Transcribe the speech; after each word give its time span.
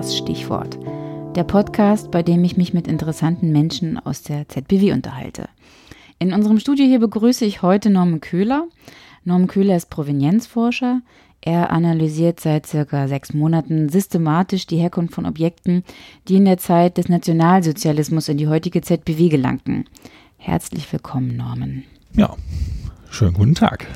das 0.00 0.16
Stichwort. 0.16 0.78
Der 1.36 1.44
Podcast, 1.44 2.10
bei 2.10 2.22
dem 2.22 2.42
ich 2.42 2.56
mich 2.56 2.72
mit 2.72 2.88
interessanten 2.88 3.52
Menschen 3.52 3.98
aus 3.98 4.22
der 4.22 4.48
ZBW 4.48 4.92
unterhalte. 4.92 5.50
In 6.18 6.32
unserem 6.32 6.58
Studio 6.58 6.86
hier 6.86 7.00
begrüße 7.00 7.44
ich 7.44 7.60
heute 7.60 7.90
Norman 7.90 8.22
Köhler. 8.22 8.66
Norman 9.24 9.46
Köhler 9.46 9.76
ist 9.76 9.90
Provenienzforscher. 9.90 11.02
Er 11.42 11.70
analysiert 11.70 12.40
seit 12.40 12.64
circa 12.64 13.08
sechs 13.08 13.34
Monaten 13.34 13.90
systematisch 13.90 14.66
die 14.66 14.78
Herkunft 14.78 15.12
von 15.12 15.26
Objekten, 15.26 15.84
die 16.28 16.36
in 16.36 16.46
der 16.46 16.56
Zeit 16.56 16.96
des 16.96 17.10
Nationalsozialismus 17.10 18.30
in 18.30 18.38
die 18.38 18.48
heutige 18.48 18.80
ZBW 18.80 19.28
gelangten. 19.28 19.84
Herzlich 20.38 20.90
willkommen, 20.90 21.36
Norman. 21.36 21.84
Ja, 22.16 22.34
schönen 23.10 23.34
guten 23.34 23.54
Tag. 23.54 23.86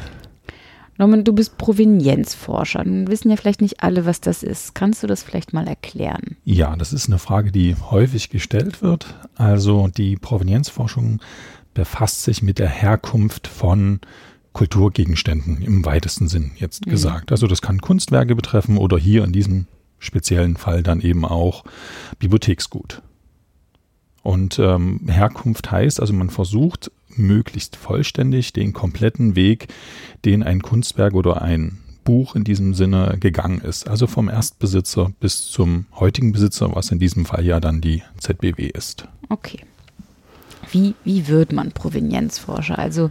Norman, 0.97 1.25
du 1.25 1.33
bist 1.33 1.59
Provenienzforscher. 1.59 2.85
Nun 2.85 3.09
wissen 3.09 3.31
ja 3.31 3.37
vielleicht 3.37 3.61
nicht 3.61 3.83
alle, 3.83 4.07
was 4.07 4.21
das 4.21 4.43
ist. 4.43 4.75
Kannst 4.75 5.03
du 5.03 5.07
das 5.07 5.23
vielleicht 5.23 5.53
mal 5.53 5.67
erklären? 5.67 6.37
Ja, 6.45 6.77
das 6.77 6.93
ist 6.93 7.09
eine 7.09 7.19
Frage, 7.19 7.51
die 7.51 7.75
häufig 7.75 8.31
gestellt 8.31 8.81
wird. 8.83 9.15
Also 9.35 9.89
die 9.89 10.17
Provenienzforschung 10.17 11.21
befasst 11.75 12.23
sich 12.23 12.43
mit 12.43 12.59
der 12.59 12.69
Herkunft 12.69 13.49
von 13.49 14.01
Kulturgegenständen 14.53 15.63
im 15.63 15.85
weitesten 15.85 16.29
Sinn 16.29 16.53
jetzt 16.57 16.87
mhm. 16.87 16.91
gesagt. 16.91 17.33
Also 17.33 17.49
das 17.49 17.61
kann 17.61 17.81
Kunstwerke 17.81 18.37
betreffen 18.37 18.79
oder 18.79 18.97
hier 18.97 19.25
in 19.25 19.33
diesem 19.33 19.67
speziellen 19.99 20.57
Fall 20.57 20.83
dann 20.83 21.01
eben 21.01 21.25
auch 21.25 21.65
Bibliotheksgut. 22.21 23.03
Und 24.23 24.59
ähm, 24.59 25.01
Herkunft 25.07 25.71
heißt, 25.71 26.01
also 26.01 26.15
man 26.15 26.31
versucht 26.31 26.91
möglichst 27.17 27.77
vollständig 27.77 28.53
den 28.53 28.73
kompletten 28.73 29.37
Weg, 29.37 29.69
den 30.25 30.43
ein 30.43 30.63
Kunstwerk 30.63 31.15
oder 31.15 31.43
ein 31.43 31.79
Buch 32.05 32.37
in 32.37 32.45
diesem 32.45 32.75
Sinne 32.75 33.17
gegangen 33.19 33.61
ist. 33.61 33.89
Also 33.89 34.07
vom 34.07 34.29
Erstbesitzer 34.29 35.13
bis 35.21 35.51
zum 35.51 35.87
heutigen 35.95 36.33
Besitzer, 36.33 36.75
was 36.75 36.91
in 36.91 36.99
diesem 36.99 37.25
Fall 37.25 37.45
ja 37.45 37.61
dann 37.61 37.81
die 37.81 38.03
ZBW 38.19 38.67
ist. 38.67 39.09
Okay. 39.29 39.61
Wie, 40.71 40.95
wie 41.05 41.29
wird 41.29 41.53
man 41.53 41.73
Provenienzforscher? 41.73 42.79
Also 42.79 43.11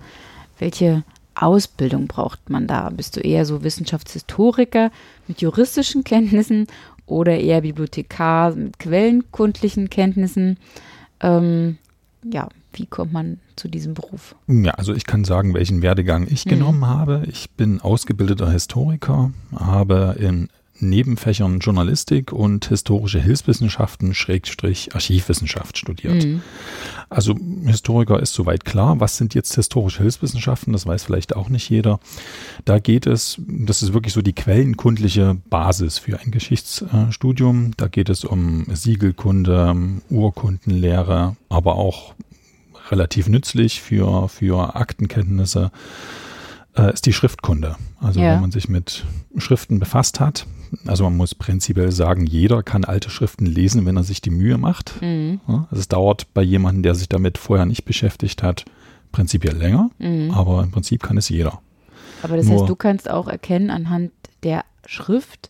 welche 0.60 1.04
Ausbildung 1.36 2.08
braucht 2.08 2.50
man 2.50 2.68
da? 2.68 2.90
Bist 2.90 3.16
du 3.16 3.20
eher 3.20 3.46
so 3.46 3.64
Wissenschaftshistoriker 3.64 4.92
mit 5.28 5.42
juristischen 5.42 6.04
Kenntnissen 6.04 6.68
oder 7.06 7.38
eher 7.38 7.62
Bibliothekar 7.62 8.56
mit 8.56 8.80
quellenkundlichen 8.80 9.90
Kenntnissen? 9.90 10.58
Ähm, 11.20 11.78
ja, 12.24 12.50
wie 12.74 12.86
kommt 12.86 13.14
man 13.14 13.40
zu 13.56 13.68
diesem 13.68 13.94
Beruf? 13.94 14.36
Ja, 14.48 14.72
also 14.72 14.94
ich 14.94 15.06
kann 15.06 15.24
sagen, 15.24 15.54
welchen 15.54 15.82
Werdegang 15.82 16.28
ich 16.30 16.46
mhm. 16.46 16.50
genommen 16.50 16.86
habe. 16.88 17.24
Ich 17.28 17.52
bin 17.52 17.82
ausgebildeter 17.82 18.52
Historiker, 18.52 19.32
habe 19.56 20.16
in 20.20 20.50
Nebenfächern 20.80 21.60
Journalistik 21.60 22.32
und 22.32 22.66
historische 22.66 23.20
Hilfswissenschaften, 23.20 24.14
Schrägstrich 24.14 24.94
Archivwissenschaft 24.94 25.78
studiert. 25.78 26.26
Mhm. 26.26 26.42
Also 27.10 27.36
Historiker 27.66 28.20
ist 28.20 28.34
soweit 28.34 28.66
klar. 28.66 29.00
Was 29.00 29.18
sind 29.18 29.34
jetzt 29.36 29.56
historische 29.56 30.02
Hilfswissenschaften? 30.02 30.74
Das 30.74 30.86
weiß 30.86 31.04
vielleicht 31.04 31.36
auch 31.36 31.50
nicht 31.50 31.70
jeder. 31.70 32.00
Da 32.66 32.80
geht 32.80 33.06
es, 33.06 33.40
das 33.48 33.84
ist 33.84 33.94
wirklich 33.94 34.14
so 34.14 34.22
die 34.22 34.34
quellenkundliche 34.34 35.38
Basis 35.50 36.00
für 36.00 36.20
ein 36.20 36.32
Geschichtsstudium. 36.32 37.72
Da 37.78 37.88
geht 37.88 38.10
es 38.10 38.26
um 38.26 38.66
Siegelkunde, 38.74 39.76
Urkundenlehre, 40.10 41.36
aber 41.50 41.76
auch 41.76 42.16
relativ 42.90 43.28
nützlich 43.28 43.82
für, 43.82 44.30
für 44.30 44.76
Aktenkenntnisse 44.76 45.72
äh, 46.76 46.94
ist 46.94 47.06
die 47.06 47.14
Schriftkunde. 47.14 47.76
Also 48.02 48.20
ja. 48.20 48.34
wenn 48.34 48.42
man 48.42 48.52
sich 48.52 48.70
mit 48.70 49.06
Schriften 49.38 49.80
befasst 49.80 50.20
hat, 50.20 50.46
also 50.86 51.04
man 51.04 51.16
muss 51.16 51.36
prinzipiell 51.36 51.92
sagen, 51.92 52.26
jeder 52.26 52.64
kann 52.64 52.84
alte 52.84 53.10
Schriften 53.10 53.46
lesen, 53.46 53.86
wenn 53.86 53.96
er 53.96 54.04
sich 54.04 54.22
die 54.22 54.32
Mühe 54.32 54.58
macht. 54.58 55.02
Mhm. 55.02 55.40
Also 55.48 55.80
es 55.80 55.88
dauert 55.88 56.34
bei 56.34 56.42
jemandem, 56.42 56.84
der 56.84 56.96
sich 56.96 57.10
damit 57.10 57.38
vorher 57.38 57.66
nicht 57.66 57.86
beschäftigt 57.86 58.44
hat, 58.44 58.66
prinzipiell 59.12 59.56
länger, 59.56 59.92
mhm. 60.00 60.32
aber 60.32 60.64
im 60.64 60.72
Prinzip 60.72 61.04
kann 61.04 61.18
es 61.18 61.30
jeder. 61.30 61.60
Aber 62.24 62.38
das 62.38 62.48
Nur, 62.48 62.62
heißt, 62.62 62.70
du 62.70 62.76
kannst 62.76 63.10
auch 63.10 63.28
erkennen 63.28 63.70
anhand 63.70 64.12
der 64.44 64.64
Schrift, 64.86 65.50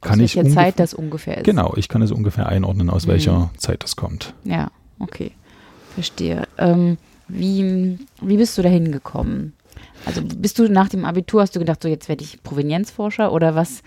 aus 0.00 0.18
welcher 0.18 0.48
Zeit 0.48 0.78
das 0.78 0.94
ungefähr 0.94 1.38
ist. 1.38 1.44
Genau, 1.44 1.74
ich 1.76 1.88
kann 1.88 2.02
es 2.02 2.10
ungefähr 2.10 2.46
einordnen, 2.46 2.90
aus 2.90 3.06
mhm. 3.06 3.12
welcher 3.12 3.50
Zeit 3.56 3.82
das 3.82 3.96
kommt. 3.96 4.34
Ja, 4.44 4.70
okay. 4.98 5.32
Verstehe. 5.94 6.46
Ähm, 6.58 6.98
wie, 7.28 7.98
wie 8.20 8.36
bist 8.36 8.58
du 8.58 8.62
da 8.62 8.68
hingekommen? 8.68 9.54
Also 10.06 10.22
bist 10.22 10.58
du 10.58 10.68
nach 10.68 10.88
dem 10.88 11.04
Abitur, 11.04 11.40
hast 11.40 11.54
du 11.56 11.60
gedacht, 11.60 11.82
so 11.82 11.88
jetzt 11.88 12.08
werde 12.08 12.24
ich 12.24 12.42
Provenienzforscher 12.42 13.32
oder 13.32 13.54
was, 13.54 13.82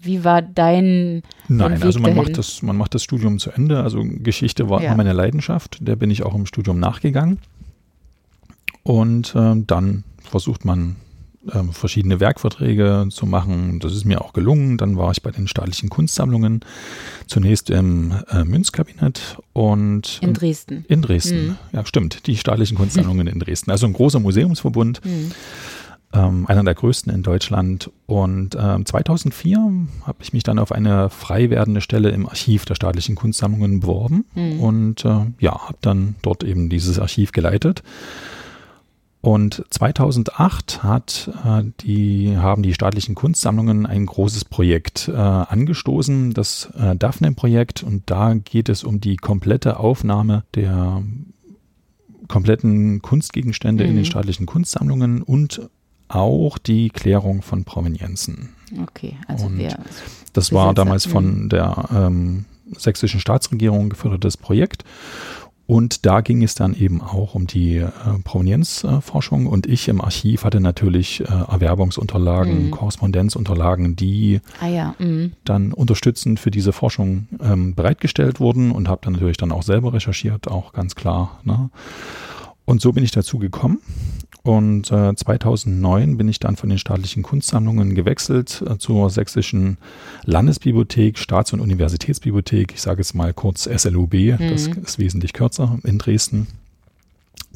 wie 0.00 0.22
war 0.22 0.42
dein, 0.42 1.22
Nein, 1.48 1.72
Weg 1.72 1.84
also 1.84 1.98
man 1.98 2.14
macht, 2.14 2.38
das, 2.38 2.62
man 2.62 2.76
macht 2.76 2.94
das 2.94 3.02
Studium 3.02 3.38
zu 3.38 3.50
Ende. 3.50 3.82
Also 3.82 4.02
Geschichte 4.04 4.68
war 4.70 4.82
ja. 4.82 4.94
meine 4.94 5.12
Leidenschaft. 5.12 5.78
Der 5.80 5.96
bin 5.96 6.10
ich 6.10 6.22
auch 6.22 6.34
im 6.34 6.46
Studium 6.46 6.78
nachgegangen. 6.78 7.38
Und 8.82 9.34
äh, 9.34 9.54
dann 9.56 10.04
versucht 10.20 10.64
man 10.64 10.96
ähm, 11.54 11.72
verschiedene 11.72 12.20
Werkverträge 12.20 13.06
zu 13.10 13.26
machen. 13.26 13.80
Das 13.80 13.92
ist 13.92 14.04
mir 14.04 14.20
auch 14.20 14.32
gelungen. 14.32 14.78
Dann 14.78 14.96
war 14.96 15.10
ich 15.10 15.22
bei 15.22 15.30
den 15.30 15.48
staatlichen 15.48 15.88
Kunstsammlungen, 15.88 16.60
zunächst 17.26 17.70
im 17.70 18.14
äh, 18.30 18.44
Münzkabinett 18.44 19.38
und 19.52 20.18
in 20.22 20.34
Dresden. 20.34 20.84
In 20.88 21.02
Dresden, 21.02 21.46
mhm. 21.46 21.56
ja 21.72 21.84
stimmt, 21.86 22.26
die 22.26 22.36
staatlichen 22.36 22.76
Kunstsammlungen 22.76 23.26
in 23.26 23.38
Dresden. 23.38 23.70
Also 23.70 23.86
ein 23.86 23.92
großer 23.92 24.20
Museumsverbund. 24.20 25.04
Mhm 25.04 25.32
ähm, 26.16 26.46
einer 26.46 26.64
der 26.64 26.74
größten 26.74 27.12
in 27.12 27.22
Deutschland. 27.22 27.90
Und 28.06 28.56
ähm, 28.58 28.86
2004 28.86 29.58
habe 30.04 30.18
ich 30.20 30.32
mich 30.32 30.42
dann 30.42 30.58
auf 30.58 30.72
eine 30.72 31.10
frei 31.10 31.50
werdende 31.50 31.80
Stelle 31.80 32.10
im 32.10 32.28
Archiv 32.28 32.64
der 32.64 32.74
staatlichen 32.74 33.16
Kunstsammlungen 33.16 33.80
beworben 33.80 34.24
mhm. 34.34 34.60
und 34.60 35.04
äh, 35.04 35.26
ja, 35.40 35.66
habe 35.68 35.78
dann 35.80 36.16
dort 36.22 36.44
eben 36.44 36.68
dieses 36.68 36.98
Archiv 36.98 37.32
geleitet. 37.32 37.82
Und 39.26 39.64
2008 39.70 40.84
hat, 40.84 41.32
äh, 41.44 41.64
die, 41.80 42.36
haben 42.36 42.62
die 42.62 42.72
staatlichen 42.72 43.16
Kunstsammlungen 43.16 43.84
ein 43.84 44.06
großes 44.06 44.44
Projekt 44.44 45.08
äh, 45.08 45.16
angestoßen, 45.16 46.32
das 46.32 46.70
äh, 46.78 46.94
Daphne-Projekt. 46.94 47.82
Und 47.82 48.04
da 48.06 48.34
geht 48.34 48.68
es 48.68 48.84
um 48.84 49.00
die 49.00 49.16
komplette 49.16 49.80
Aufnahme 49.80 50.44
der 50.54 51.02
kompletten 52.28 53.02
Kunstgegenstände 53.02 53.82
mhm. 53.82 53.90
in 53.90 53.96
den 53.96 54.02
mhm. 54.02 54.06
staatlichen 54.06 54.46
Kunstsammlungen 54.46 55.22
und 55.22 55.70
auch 56.06 56.56
die 56.56 56.90
Klärung 56.90 57.42
von 57.42 57.64
Provenienzen. 57.64 58.50
Okay, 58.80 59.16
also 59.26 59.46
und 59.46 59.58
wer 59.58 59.76
das 60.34 60.52
war 60.52 60.72
damals 60.72 61.04
von 61.04 61.42
mhm. 61.42 61.48
der 61.48 61.88
ähm, 61.92 62.44
sächsischen 62.76 63.18
Staatsregierung 63.18 63.88
gefördertes 63.88 64.36
Projekt. 64.36 64.84
Und 65.66 66.06
da 66.06 66.20
ging 66.20 66.44
es 66.44 66.54
dann 66.54 66.74
eben 66.74 67.02
auch 67.02 67.34
um 67.34 67.48
die 67.48 67.78
äh, 67.78 67.90
Provenienzforschung. 68.22 69.46
Äh, 69.46 69.48
und 69.48 69.66
ich 69.66 69.88
im 69.88 70.00
Archiv 70.00 70.44
hatte 70.44 70.60
natürlich 70.60 71.20
äh, 71.20 71.24
Erwerbungsunterlagen, 71.24 72.66
mhm. 72.66 72.70
Korrespondenzunterlagen, 72.70 73.96
die 73.96 74.40
ah 74.60 74.68
ja. 74.68 74.94
mhm. 74.98 75.32
dann 75.44 75.72
unterstützend 75.72 76.38
für 76.38 76.52
diese 76.52 76.72
Forschung 76.72 77.26
ähm, 77.42 77.74
bereitgestellt 77.74 78.38
wurden 78.38 78.70
und 78.70 78.88
habe 78.88 79.00
dann 79.04 79.14
natürlich 79.14 79.38
dann 79.38 79.50
auch 79.50 79.64
selber 79.64 79.92
recherchiert, 79.92 80.46
auch 80.46 80.72
ganz 80.72 80.94
klar. 80.94 81.40
Ne? 81.42 81.70
Und 82.64 82.80
so 82.80 82.92
bin 82.92 83.02
ich 83.02 83.10
dazu 83.10 83.38
gekommen. 83.38 83.80
Und 84.46 84.92
äh, 84.92 85.12
2009 85.16 86.18
bin 86.18 86.28
ich 86.28 86.38
dann 86.38 86.54
von 86.54 86.68
den 86.68 86.78
staatlichen 86.78 87.24
Kunstsammlungen 87.24 87.96
gewechselt 87.96 88.62
äh, 88.64 88.78
zur 88.78 89.10
sächsischen 89.10 89.76
Landesbibliothek, 90.24 91.18
Staats- 91.18 91.52
und 91.52 91.58
Universitätsbibliothek. 91.58 92.72
Ich 92.72 92.80
sage 92.80 93.00
jetzt 93.00 93.14
mal 93.14 93.34
kurz 93.34 93.64
SLUB, 93.64 94.14
mhm. 94.14 94.50
das 94.50 94.68
ist 94.68 94.98
wesentlich 95.00 95.32
kürzer 95.32 95.78
in 95.82 95.98
Dresden 95.98 96.46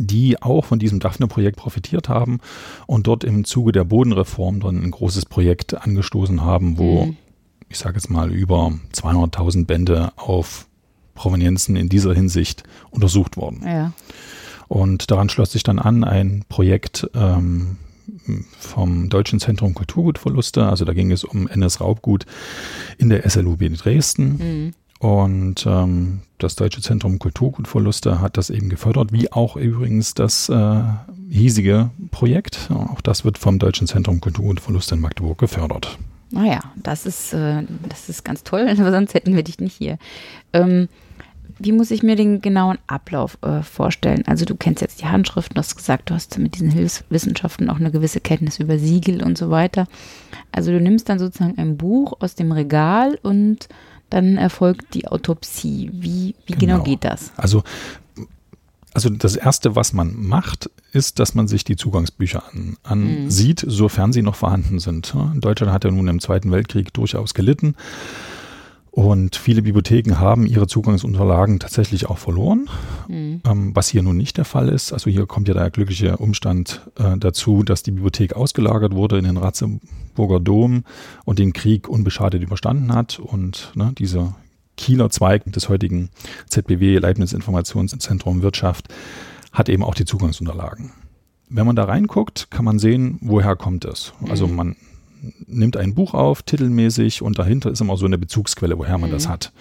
die 0.03 0.41
auch 0.41 0.65
von 0.65 0.79
diesem 0.79 0.99
Daphne-Projekt 0.99 1.57
profitiert 1.57 2.09
haben 2.09 2.41
und 2.87 3.07
dort 3.07 3.23
im 3.23 3.45
Zuge 3.45 3.73
der 3.73 3.85
Bodenreform 3.85 4.61
dann 4.61 4.83
ein 4.83 4.91
großes 4.91 5.27
Projekt 5.27 5.75
angestoßen 5.75 6.41
haben, 6.43 6.79
wo, 6.79 7.07
mhm. 7.07 7.17
ich 7.69 7.79
sage 7.79 7.97
jetzt 7.97 8.09
mal, 8.09 8.33
über 8.33 8.73
200.000 8.95 9.67
Bände 9.67 10.13
auf 10.17 10.67
Provenienzen 11.15 11.77
in 11.77 11.91
dieser 11.91 12.15
Hinsicht 12.15 12.63
untersucht 12.91 13.37
wurden. 13.37 13.63
Ja. 13.67 13.93
Und 14.71 15.11
daran 15.11 15.29
schloss 15.29 15.51
sich 15.51 15.65
dann 15.65 15.81
an 15.81 16.05
ein 16.05 16.45
Projekt 16.49 17.11
ähm, 17.15 17.77
vom 18.57 19.09
Deutschen 19.09 19.41
Zentrum 19.41 19.75
Kulturgutverluste. 19.75 20.65
Also 20.65 20.85
da 20.85 20.93
ging 20.93 21.11
es 21.11 21.25
um 21.25 21.49
NS-Raubgut 21.49 22.25
in 22.97 23.09
der 23.09 23.29
SLUB 23.29 23.63
in 23.63 23.75
Dresden. 23.75 24.29
Mhm. 24.39 24.73
Und 25.01 25.67
ähm, 25.67 26.21
das 26.39 26.55
Deutsche 26.55 26.83
Zentrum 26.83 27.19
Kulturgutverluste 27.19 28.21
hat 28.21 28.37
das 28.37 28.49
eben 28.49 28.69
gefördert, 28.69 29.13
wie 29.13 29.33
auch 29.33 29.57
übrigens 29.57 30.15
das 30.15 30.49
äh, 30.49 30.83
hiesige 31.29 31.91
Projekt. 32.13 32.71
Auch 32.73 33.01
das 33.01 33.25
wird 33.25 33.39
vom 33.39 33.59
Deutschen 33.59 33.89
Zentrum 33.89 34.21
Kulturgutverluste 34.21 34.95
in 34.95 35.01
Magdeburg 35.01 35.39
gefördert. 35.39 35.99
Naja, 36.31 36.61
das 36.77 37.07
ist, 37.07 37.33
äh, 37.33 37.65
das 37.89 38.09
ist 38.09 38.25
ganz 38.25 38.45
toll, 38.45 38.73
sonst 38.77 39.15
hätten 39.15 39.35
wir 39.35 39.43
dich 39.43 39.59
nicht 39.59 39.75
hier. 39.75 39.99
Ähm, 40.53 40.89
wie 41.59 41.73
muss 41.73 41.91
ich 41.91 42.03
mir 42.03 42.17
den 42.17 42.41
genauen 42.41 42.79
Ablauf 42.87 43.39
äh, 43.43 43.63
vorstellen? 43.63 44.23
Also 44.27 44.45
du 44.45 44.55
kennst 44.55 44.81
jetzt 44.81 45.01
die 45.01 45.07
Handschriften, 45.07 45.55
du 45.55 45.59
hast 45.59 45.77
gesagt, 45.77 46.11
du 46.11 46.15
hast 46.15 46.39
mit 46.39 46.55
diesen 46.55 46.71
Hilfswissenschaften 46.71 47.71
auch 47.71 47.79
eine 47.79 47.91
gewisse 47.91 48.21
Kenntnis 48.21 48.59
über 48.59 48.79
Siegel 48.79 49.23
und 49.23 49.39
so 49.39 49.51
weiter. 49.51 49.87
Also 50.53 50.71
du 50.71 50.81
nimmst 50.81 51.09
dann 51.09 51.19
sozusagen 51.19 51.59
ein 51.59 51.77
Buch 51.77 52.15
aus 52.21 52.35
dem 52.35 52.53
Regal 52.53 53.19
und 53.23 53.69
dann 54.11 54.37
erfolgt 54.37 54.95
die 54.95 55.07
Autopsie. 55.09 55.91
Wie, 55.93 56.35
wie 56.47 56.53
genau. 56.53 56.75
genau 56.75 56.83
geht 56.83 57.05
das? 57.05 57.33
Also 57.37 57.63
also 58.93 59.09
das 59.09 59.37
Erste, 59.37 59.77
was 59.77 59.93
man 59.93 60.17
macht, 60.17 60.69
ist, 60.93 61.21
dass 61.21 61.35
man 61.35 61.47
sich 61.47 61.65
die 61.65 61.77
Zugangsbücher 61.77 62.43
ansieht, 62.83 63.63
an 63.63 63.69
mhm. 63.69 63.71
sofern 63.73 64.13
sie 64.13 64.23
noch 64.23 64.35
vorhanden 64.35 64.81
sind. 64.81 65.15
Deutschland 65.37 65.73
hat 65.73 65.85
ja 65.85 65.91
nun 65.91 66.09
im 66.09 66.21
Zweiten 66.21 66.51
Weltkrieg 66.51 66.93
durchaus 66.93 67.35
gelitten. 67.35 67.77
Und 68.91 69.37
viele 69.37 69.63
Bibliotheken 69.63 70.19
haben 70.19 70.47
ihre 70.47 70.67
Zugangsunterlagen 70.67 71.61
tatsächlich 71.61 72.07
auch 72.07 72.19
verloren, 72.19 72.69
mhm. 73.07 73.41
ähm, 73.47 73.71
was 73.75 73.89
hier 73.89 74.03
nun 74.03 74.17
nicht 74.17 74.37
der 74.37 74.45
Fall 74.45 74.69
ist. 74.69 74.93
Also 74.93 75.11
hier 75.11 75.27
kommt 75.27 75.47
ja 75.47 75.55
der 75.55 75.71
glückliche 75.71 76.17
Umstand 76.17 76.91
äh, 76.99 77.17
dazu, 77.17 77.63
dass 77.63 77.85
die 77.85 77.93
Bibliothek 77.93 78.35
ausgelagert 78.35 78.95
wurde 78.95 79.19
in 79.19 79.25
den 79.25 79.37
Ratzeburger 79.37 80.41
Dom 80.41 80.85
und 81.25 81.39
den 81.39 81.53
Krieg 81.53 81.89
unbeschadet 81.89 82.43
überstanden 82.43 82.93
hat. 82.93 83.21
Und 83.21 83.71
ne, 83.77 83.93
dieser 83.97 84.35
Kieler 84.77 85.11
Zweig 85.11 85.45
des 85.53 85.69
heutigen 85.69 86.11
ZBW, 86.49 86.99
Leibniz 86.99 87.33
Informationszentrum 87.33 88.43
Wirtschaft, 88.43 88.89
hat 89.53 89.69
eben 89.69 89.85
auch 89.85 89.95
die 89.95 90.05
Zugangsunterlagen. 90.05 90.93
Wenn 91.49 91.67
man 91.67 91.77
da 91.77 91.85
reinguckt, 91.85 92.51
kann 92.51 92.65
man 92.65 92.79
sehen, 92.81 93.19
woher 93.21 93.55
kommt 93.55 93.85
es. 93.85 94.13
Also 94.29 94.49
mhm. 94.49 94.57
man 94.57 94.77
nimmt 95.47 95.77
ein 95.77 95.95
Buch 95.95 96.15
auf, 96.15 96.43
titelmäßig, 96.43 97.23
und 97.23 97.39
dahinter 97.39 97.71
ist 97.71 97.81
immer 97.81 97.97
so 97.97 98.07
eine 98.07 98.19
Bezugsquelle, 98.19 98.79
woher 98.79 98.99
man 98.99 99.11
mhm. 99.11 99.15
das 99.15 99.29
hat. 99.29 99.53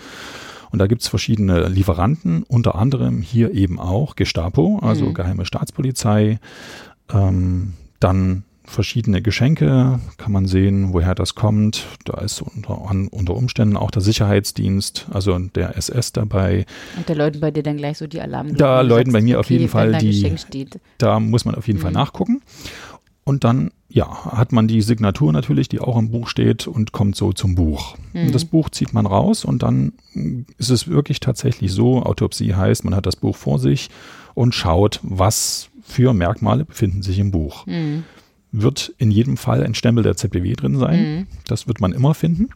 Und 0.72 0.80
da 0.80 0.88
gibt 0.88 1.02
es 1.02 1.08
verschiedene 1.08 1.68
Lieferanten, 1.68 2.44
unter 2.44 2.76
anderem 2.76 3.22
hier 3.22 3.54
eben 3.54 3.80
auch 3.80 4.16
Gestapo, 4.16 4.80
also 4.82 5.06
mhm. 5.06 5.14
geheime 5.14 5.46
Staatspolizei, 5.46 6.40
ähm, 7.12 7.74
dann 8.00 8.44
verschiedene 8.70 9.22
Geschenke, 9.22 10.00
kann 10.18 10.32
man 10.32 10.46
sehen, 10.46 10.94
woher 10.94 11.16
das 11.16 11.34
kommt. 11.34 11.88
Da 12.06 12.22
ist 12.22 12.42
unter, 12.42 12.80
unter 12.80 13.36
Umständen 13.36 13.76
auch 13.76 13.90
der 13.90 14.02
Sicherheitsdienst, 14.02 15.08
also 15.12 15.38
der 15.40 15.76
SS 15.76 16.14
dabei. 16.14 16.66
Und 16.96 17.10
da 17.10 17.14
läuten 17.14 17.42
bei 17.42 17.50
dir 17.52 17.64
dann 17.64 17.78
gleich 17.78 17.98
so 17.98 18.06
die 18.06 18.22
Alarmglocken. 18.22 18.60
Da 18.60 18.82
läuten 18.82 19.12
bei 19.12 19.22
mir 19.22 19.38
okay, 19.38 19.40
auf 19.40 19.50
jeden 19.50 19.70
Fall 19.70 19.98
die, 19.98 20.68
da 21.00 21.20
muss 21.20 21.46
man 21.46 21.56
auf 21.56 21.68
jeden 21.68 21.80
mhm. 21.80 21.84
Fall 21.84 21.92
nachgucken. 21.92 22.42
Und 23.30 23.44
dann, 23.44 23.70
ja, 23.90 24.26
hat 24.26 24.54
man 24.54 24.68
die 24.68 24.82
Signatur 24.82 25.32
natürlich, 25.32 25.70
die 25.70 25.80
auch 25.80 26.00
im 26.00 26.10
Buch 26.10 26.28
steht 26.28 26.66
und 26.66 26.94
kommt 26.94 27.16
so 27.16 27.32
zum 27.32 27.54
Buch. 27.54 27.96
Mhm. 28.14 28.32
Das 28.32 28.44
Buch 28.44 28.72
zieht 28.72 28.92
man 28.92 29.06
raus 29.06 29.46
und 29.46 29.62
dann 29.62 29.94
ist 30.58 30.72
es 30.72 30.88
wirklich 30.88 31.20
tatsächlich 31.20 31.72
so, 31.72 32.02
Autopsie 32.02 32.56
heißt, 32.56 32.84
man 32.86 32.96
hat 32.96 33.06
das 33.06 33.16
Buch 33.16 33.36
vor 33.36 33.60
sich 33.60 33.92
und 34.34 34.56
schaut, 34.56 35.00
was 35.04 35.70
für 35.84 36.16
Merkmale 36.16 36.66
befinden 36.66 37.04
sich 37.04 37.20
im 37.20 37.30
Buch. 37.30 37.68
Mhm. 37.68 38.04
Wird 38.52 38.96
in 38.98 39.12
jedem 39.12 39.38
Fall 39.38 39.64
ein 39.64 39.76
Stempel 39.76 40.04
der 40.04 40.18
ZBW 40.18 40.54
drin 40.54 40.80
sein. 40.80 41.00
Mhm. 41.00 41.28
Das 41.46 41.68
wird 41.68 41.82
man 41.82 41.92
immer 41.92 42.16
finden. 42.16 42.50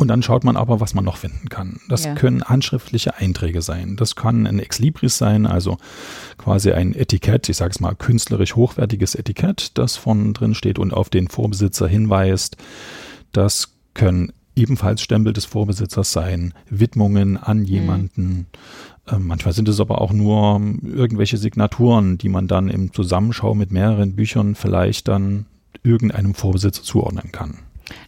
Und 0.00 0.08
dann 0.08 0.22
schaut 0.22 0.44
man 0.44 0.56
aber, 0.56 0.80
was 0.80 0.94
man 0.94 1.04
noch 1.04 1.18
finden 1.18 1.50
kann. 1.50 1.78
Das 1.90 2.06
ja. 2.06 2.14
können 2.14 2.42
handschriftliche 2.42 3.18
Einträge 3.18 3.60
sein. 3.60 3.96
Das 3.96 4.16
kann 4.16 4.46
ein 4.46 4.58
Exlibris 4.58 5.18
sein, 5.18 5.44
also 5.44 5.76
quasi 6.38 6.72
ein 6.72 6.94
Etikett, 6.94 7.50
ich 7.50 7.58
sage 7.58 7.72
es 7.72 7.80
mal 7.80 7.94
künstlerisch 7.94 8.56
hochwertiges 8.56 9.14
Etikett, 9.14 9.76
das 9.76 9.98
von 9.98 10.32
drin 10.32 10.54
steht 10.54 10.78
und 10.78 10.94
auf 10.94 11.10
den 11.10 11.28
Vorbesitzer 11.28 11.86
hinweist. 11.86 12.56
Das 13.32 13.74
können 13.92 14.32
ebenfalls 14.56 15.02
Stempel 15.02 15.34
des 15.34 15.44
Vorbesitzers 15.44 16.10
sein, 16.10 16.54
Widmungen 16.70 17.36
an 17.36 17.58
mhm. 17.58 17.64
jemanden. 17.64 18.46
Mhm. 19.10 19.26
manchmal 19.26 19.52
sind 19.52 19.68
es 19.68 19.80
aber 19.80 20.00
auch 20.00 20.14
nur 20.14 20.62
irgendwelche 20.82 21.36
Signaturen, 21.36 22.16
die 22.16 22.30
man 22.30 22.48
dann 22.48 22.68
im 22.68 22.94
Zusammenschau 22.94 23.54
mit 23.54 23.70
mehreren 23.70 24.16
Büchern 24.16 24.54
vielleicht 24.54 25.08
dann 25.08 25.44
irgendeinem 25.82 26.32
Vorbesitzer 26.32 26.82
zuordnen 26.82 27.32
kann. 27.32 27.58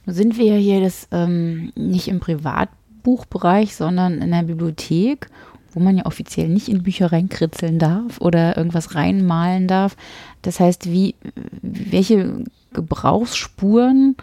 Nun 0.06 0.14
sind 0.14 0.38
wir 0.38 0.46
ja 0.46 0.56
hier 0.56 0.80
das, 0.80 1.08
ähm, 1.12 1.72
nicht 1.76 2.08
im 2.08 2.20
Privatbuchbereich, 2.20 3.74
sondern 3.74 4.20
in 4.20 4.30
der 4.30 4.42
Bibliothek, 4.42 5.28
wo 5.72 5.80
man 5.80 5.96
ja 5.96 6.06
offiziell 6.06 6.48
nicht 6.48 6.68
in 6.68 6.82
Bücher 6.82 7.12
reinkritzeln 7.12 7.78
darf 7.78 8.20
oder 8.20 8.56
irgendwas 8.56 8.94
reinmalen 8.94 9.68
darf. 9.68 9.96
Das 10.42 10.60
heißt, 10.60 10.90
wie, 10.90 11.14
welche 11.62 12.44
Gebrauchsspuren, 12.72 14.16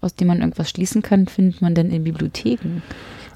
aus 0.00 0.14
denen 0.14 0.28
man 0.28 0.40
irgendwas 0.40 0.70
schließen 0.70 1.02
kann, 1.02 1.26
findet 1.26 1.62
man 1.62 1.74
denn 1.74 1.90
in 1.90 2.04
Bibliotheken? 2.04 2.82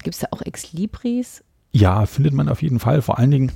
Gibt 0.03 0.15
es 0.15 0.21
da 0.21 0.27
auch 0.31 0.41
Exlibris? 0.41 1.43
Ja, 1.71 2.05
findet 2.05 2.33
man 2.33 2.49
auf 2.49 2.61
jeden 2.61 2.79
Fall. 2.79 3.01
Vor 3.01 3.19
allen 3.19 3.31
Dingen 3.31 3.51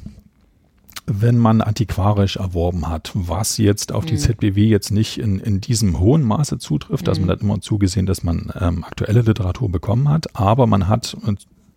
wenn 1.19 1.37
man 1.37 1.61
antiquarisch 1.61 2.37
erworben 2.37 2.87
hat, 2.87 3.11
was 3.13 3.57
jetzt 3.57 3.91
auf 3.91 4.05
die 4.05 4.13
mhm. 4.13 4.19
ZBW 4.19 4.67
jetzt 4.67 4.91
nicht 4.91 5.17
in, 5.17 5.39
in 5.39 5.61
diesem 5.61 5.99
hohen 5.99 6.23
Maße 6.23 6.57
zutrifft, 6.57 7.07
dass 7.07 7.19
man 7.19 7.27
mhm. 7.27 7.31
hat 7.31 7.41
immer 7.41 7.61
zugesehen, 7.61 8.05
dass 8.05 8.23
man 8.23 8.51
ähm, 8.59 8.83
aktuelle 8.83 9.21
Literatur 9.21 9.69
bekommen 9.69 10.09
hat, 10.09 10.35
aber 10.35 10.67
man 10.67 10.87
hat 10.87 11.17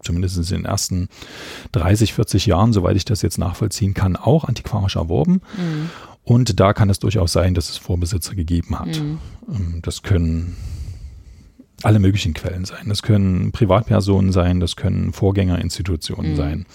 zumindest 0.03 0.37
in 0.37 0.59
den 0.59 0.65
ersten 0.67 1.09
30, 1.73 2.13
40 2.13 2.47
Jahren, 2.47 2.73
soweit 2.73 2.97
ich 2.97 3.05
das 3.05 3.23
jetzt 3.23 3.39
nachvollziehen 3.39 3.95
kann, 3.95 4.17
auch 4.17 4.45
antiquarisch 4.45 4.97
erworben. 4.97 5.41
Mhm. 5.57 5.91
Und 6.23 6.61
da 6.61 6.73
kann 6.73 6.91
es 6.91 6.99
durchaus 6.99 7.33
sein, 7.33 7.55
dass 7.55 7.71
es 7.71 7.77
Vorbesitzer 7.77 8.35
gegeben 8.35 8.79
hat. 8.79 9.01
Mhm. 9.01 9.19
Ähm, 9.51 9.79
das 9.83 10.03
können 10.03 10.57
alle 11.83 11.99
möglichen 11.99 12.35
Quellen 12.35 12.65
sein. 12.65 12.89
Das 12.89 13.03
können 13.03 13.53
Privatpersonen 13.53 14.33
sein, 14.33 14.61
das 14.61 14.77
können 14.77 15.13
Vorgängerinstitutionen 15.13 16.33
mhm. 16.33 16.37
sein 16.37 16.67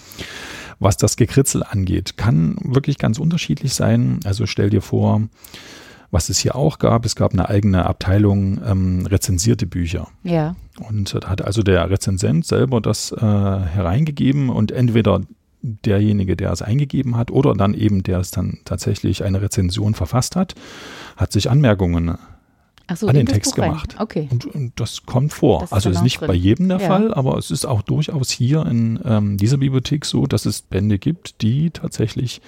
was 0.80 0.96
das 0.96 1.16
Gekritzel 1.16 1.62
angeht. 1.62 2.16
Kann 2.16 2.56
wirklich 2.64 2.98
ganz 2.98 3.18
unterschiedlich 3.18 3.74
sein. 3.74 4.18
Also 4.24 4.46
stell 4.46 4.70
dir 4.70 4.82
vor, 4.82 5.22
was 6.10 6.28
es 6.28 6.38
hier 6.38 6.56
auch 6.56 6.78
gab, 6.78 7.04
es 7.04 7.14
gab 7.14 7.32
eine 7.32 7.48
eigene 7.48 7.86
Abteilung 7.86 8.60
ähm, 8.66 9.06
rezensierte 9.06 9.66
Bücher. 9.66 10.08
Ja. 10.24 10.56
Und 10.88 11.14
da 11.14 11.28
hat 11.28 11.42
also 11.42 11.62
der 11.62 11.88
Rezensent 11.88 12.46
selber 12.46 12.80
das 12.80 13.12
äh, 13.12 13.20
hereingegeben 13.20 14.48
und 14.48 14.72
entweder 14.72 15.20
derjenige, 15.62 16.36
der 16.36 16.52
es 16.52 16.62
eingegeben 16.62 17.16
hat, 17.16 17.30
oder 17.30 17.54
dann 17.54 17.74
eben, 17.74 18.02
der 18.02 18.18
es 18.18 18.30
dann 18.30 18.58
tatsächlich 18.64 19.22
eine 19.22 19.42
Rezension 19.42 19.94
verfasst 19.94 20.34
hat, 20.34 20.54
hat 21.16 21.32
sich 21.32 21.50
Anmerkungen 21.50 22.16
so, 22.96 23.06
an 23.06 23.14
den 23.14 23.26
Text 23.26 23.54
gemacht. 23.54 23.96
Okay. 23.98 24.28
Und, 24.30 24.46
und, 24.46 24.72
das 24.80 25.04
kommt 25.06 25.32
vor. 25.32 25.60
Das 25.60 25.72
also 25.72 25.90
ist 25.90 26.02
nicht 26.02 26.20
drin. 26.20 26.28
bei 26.28 26.34
jedem 26.34 26.68
der 26.68 26.80
ja. 26.80 26.86
Fall, 26.86 27.14
aber 27.14 27.38
es 27.38 27.50
ist 27.50 27.64
auch 27.64 27.82
durchaus 27.82 28.30
hier 28.30 28.66
in 28.66 28.98
ähm, 29.04 29.36
dieser 29.36 29.58
Bibliothek 29.58 30.04
so, 30.04 30.26
dass 30.26 30.46
es 30.46 30.62
Bände 30.62 30.98
gibt, 30.98 31.42
die 31.42 31.70
tatsächlich 31.70 32.40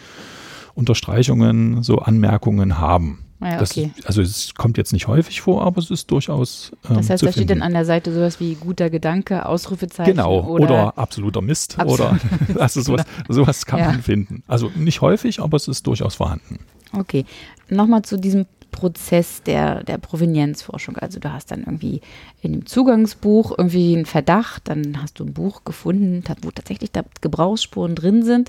Unterstreichungen, 0.75 1.83
so 1.83 1.99
Anmerkungen 1.99 2.79
haben. 2.79 3.25
Ja, 3.43 3.61
okay. 3.61 3.91
das, 3.97 4.07
also 4.07 4.23
es 4.23 4.55
kommt 4.55 4.79
jetzt 4.79 4.93
nicht 4.93 5.09
häufig 5.09 5.41
vor, 5.41 5.65
aber 5.65 5.79
es 5.79 5.91
ist 5.91 6.11
durchaus. 6.13 6.71
Ähm, 6.89 6.97
das 6.97 7.11
heißt, 7.11 7.25
da 7.25 7.33
steht 7.33 7.51
dann 7.51 7.63
an 7.63 7.73
der 7.73 7.85
Seite 7.85 8.15
sowas 8.15 8.39
wie 8.39 8.55
guter 8.55 8.89
Gedanke, 8.89 9.47
Ausrufezeichen. 9.47 10.13
Genau, 10.13 10.43
oder, 10.43 10.65
oder 10.65 10.99
absoluter 10.99 11.41
Mist. 11.41 11.79
Absolut. 11.79 12.01
Oder 12.01 12.21
also 12.61 12.83
sowas, 12.83 13.05
sowas 13.29 13.67
kann 13.67 13.81
ja. 13.81 13.87
man 13.87 14.03
finden. 14.03 14.45
Also 14.47 14.71
nicht 14.77 15.01
häufig, 15.01 15.41
aber 15.41 15.57
es 15.57 15.67
ist 15.67 15.87
durchaus 15.89 16.15
vorhanden. 16.15 16.61
Okay. 16.93 17.25
Nochmal 17.69 18.03
zu 18.03 18.17
diesem 18.17 18.47
Prozess 18.73 19.43
der, 19.45 19.85
der 19.85 19.99
Provenienzforschung. 19.99 20.97
Also 20.97 21.21
du 21.21 21.33
hast 21.33 21.53
dann 21.53 21.61
irgendwie 21.61 22.01
in 22.41 22.53
dem 22.53 22.67
Zugangsbuch 22.67 23.57
irgendwie 23.57 23.95
einen 23.95 24.07
Verdacht, 24.07 24.69
dann 24.69 25.01
hast 25.01 25.21
du 25.21 25.25
ein 25.25 25.35
Buch 25.35 25.63
gefunden, 25.65 26.25
wo 26.43 26.51
tatsächlich 26.51 26.91
da 26.91 27.05
Gebrauchsspuren 27.21 27.95
drin 27.95 28.25
sind. 28.25 28.49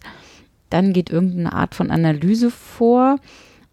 Dann 0.71 0.93
geht 0.93 1.11
irgendeine 1.11 1.53
Art 1.53 1.75
von 1.75 1.91
Analyse 1.91 2.49
vor 2.49 3.19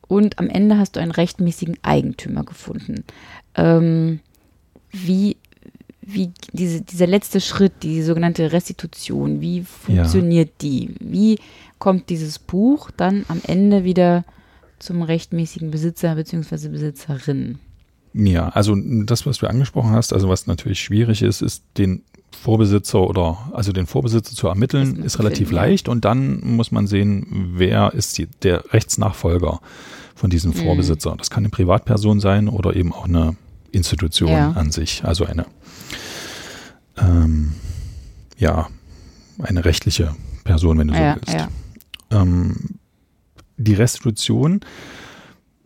und 0.07 0.38
am 0.38 0.50
Ende 0.50 0.76
hast 0.76 0.97
du 0.97 1.00
einen 1.00 1.12
rechtmäßigen 1.12 1.78
Eigentümer 1.83 2.45
gefunden. 2.45 3.04
Ähm, 3.54 4.21
wie, 4.90 5.37
wie 6.02 6.33
diese, 6.52 6.83
dieser 6.83 7.07
letzte 7.07 7.40
Schritt, 7.40 7.83
die 7.83 8.02
sogenannte 8.02 8.52
Restitution, 8.52 9.40
wie 9.40 9.62
funktioniert 9.62 10.49
ja. 10.49 10.54
die? 10.61 10.95
Wie 11.00 11.38
kommt 11.78 12.11
dieses 12.11 12.38
Buch 12.38 12.90
dann 12.90 13.25
am 13.28 13.40
Ende 13.47 13.85
wieder 13.85 14.25
zum 14.80 15.02
rechtmäßigen 15.02 15.70
Besitzer 15.70 16.16
bzw. 16.16 16.68
Besitzerin. 16.68 17.58
Ja, 18.12 18.49
also 18.49 18.75
das, 19.04 19.25
was 19.25 19.38
du 19.38 19.46
angesprochen 19.46 19.92
hast, 19.92 20.12
also 20.12 20.28
was 20.28 20.49
natürlich 20.49 20.80
schwierig 20.80 21.22
ist, 21.22 21.42
ist 21.42 21.62
den 21.78 22.02
Vorbesitzer 22.32 23.00
oder 23.00 23.38
also 23.52 23.72
den 23.72 23.87
Vorbesitzer 23.87 24.34
zu 24.34 24.49
ermitteln, 24.49 24.96
ist, 24.96 25.04
ist 25.04 25.18
relativ 25.20 25.49
finden, 25.49 25.62
leicht 25.62 25.88
und 25.88 26.04
dann 26.04 26.40
muss 26.40 26.72
man 26.72 26.87
sehen, 26.87 27.52
wer 27.54 27.92
ist 27.94 28.18
die, 28.18 28.26
der 28.42 28.72
Rechtsnachfolger 28.72 29.60
von 30.16 30.30
diesem 30.30 30.50
mhm. 30.50 30.56
Vorbesitzer. 30.56 31.14
Das 31.16 31.30
kann 31.30 31.44
eine 31.44 31.50
Privatperson 31.50 32.18
sein 32.18 32.49
oder 32.49 32.75
eben 32.75 32.92
auch 32.92 33.04
eine 33.04 33.37
Institution 33.70 34.30
ja. 34.30 34.50
an 34.52 34.72
sich, 34.72 35.04
also 35.04 35.25
eine 35.25 35.46
ähm, 36.99 37.52
ja 38.38 38.68
eine 39.38 39.64
rechtliche 39.64 40.14
Person, 40.44 40.78
wenn 40.78 40.88
du 40.88 40.94
so 40.94 41.00
ja, 41.00 41.16
willst. 41.16 41.32
Ja. 41.32 41.49
Ähm, 42.10 42.79
die 43.61 43.75
Restitution, 43.75 44.61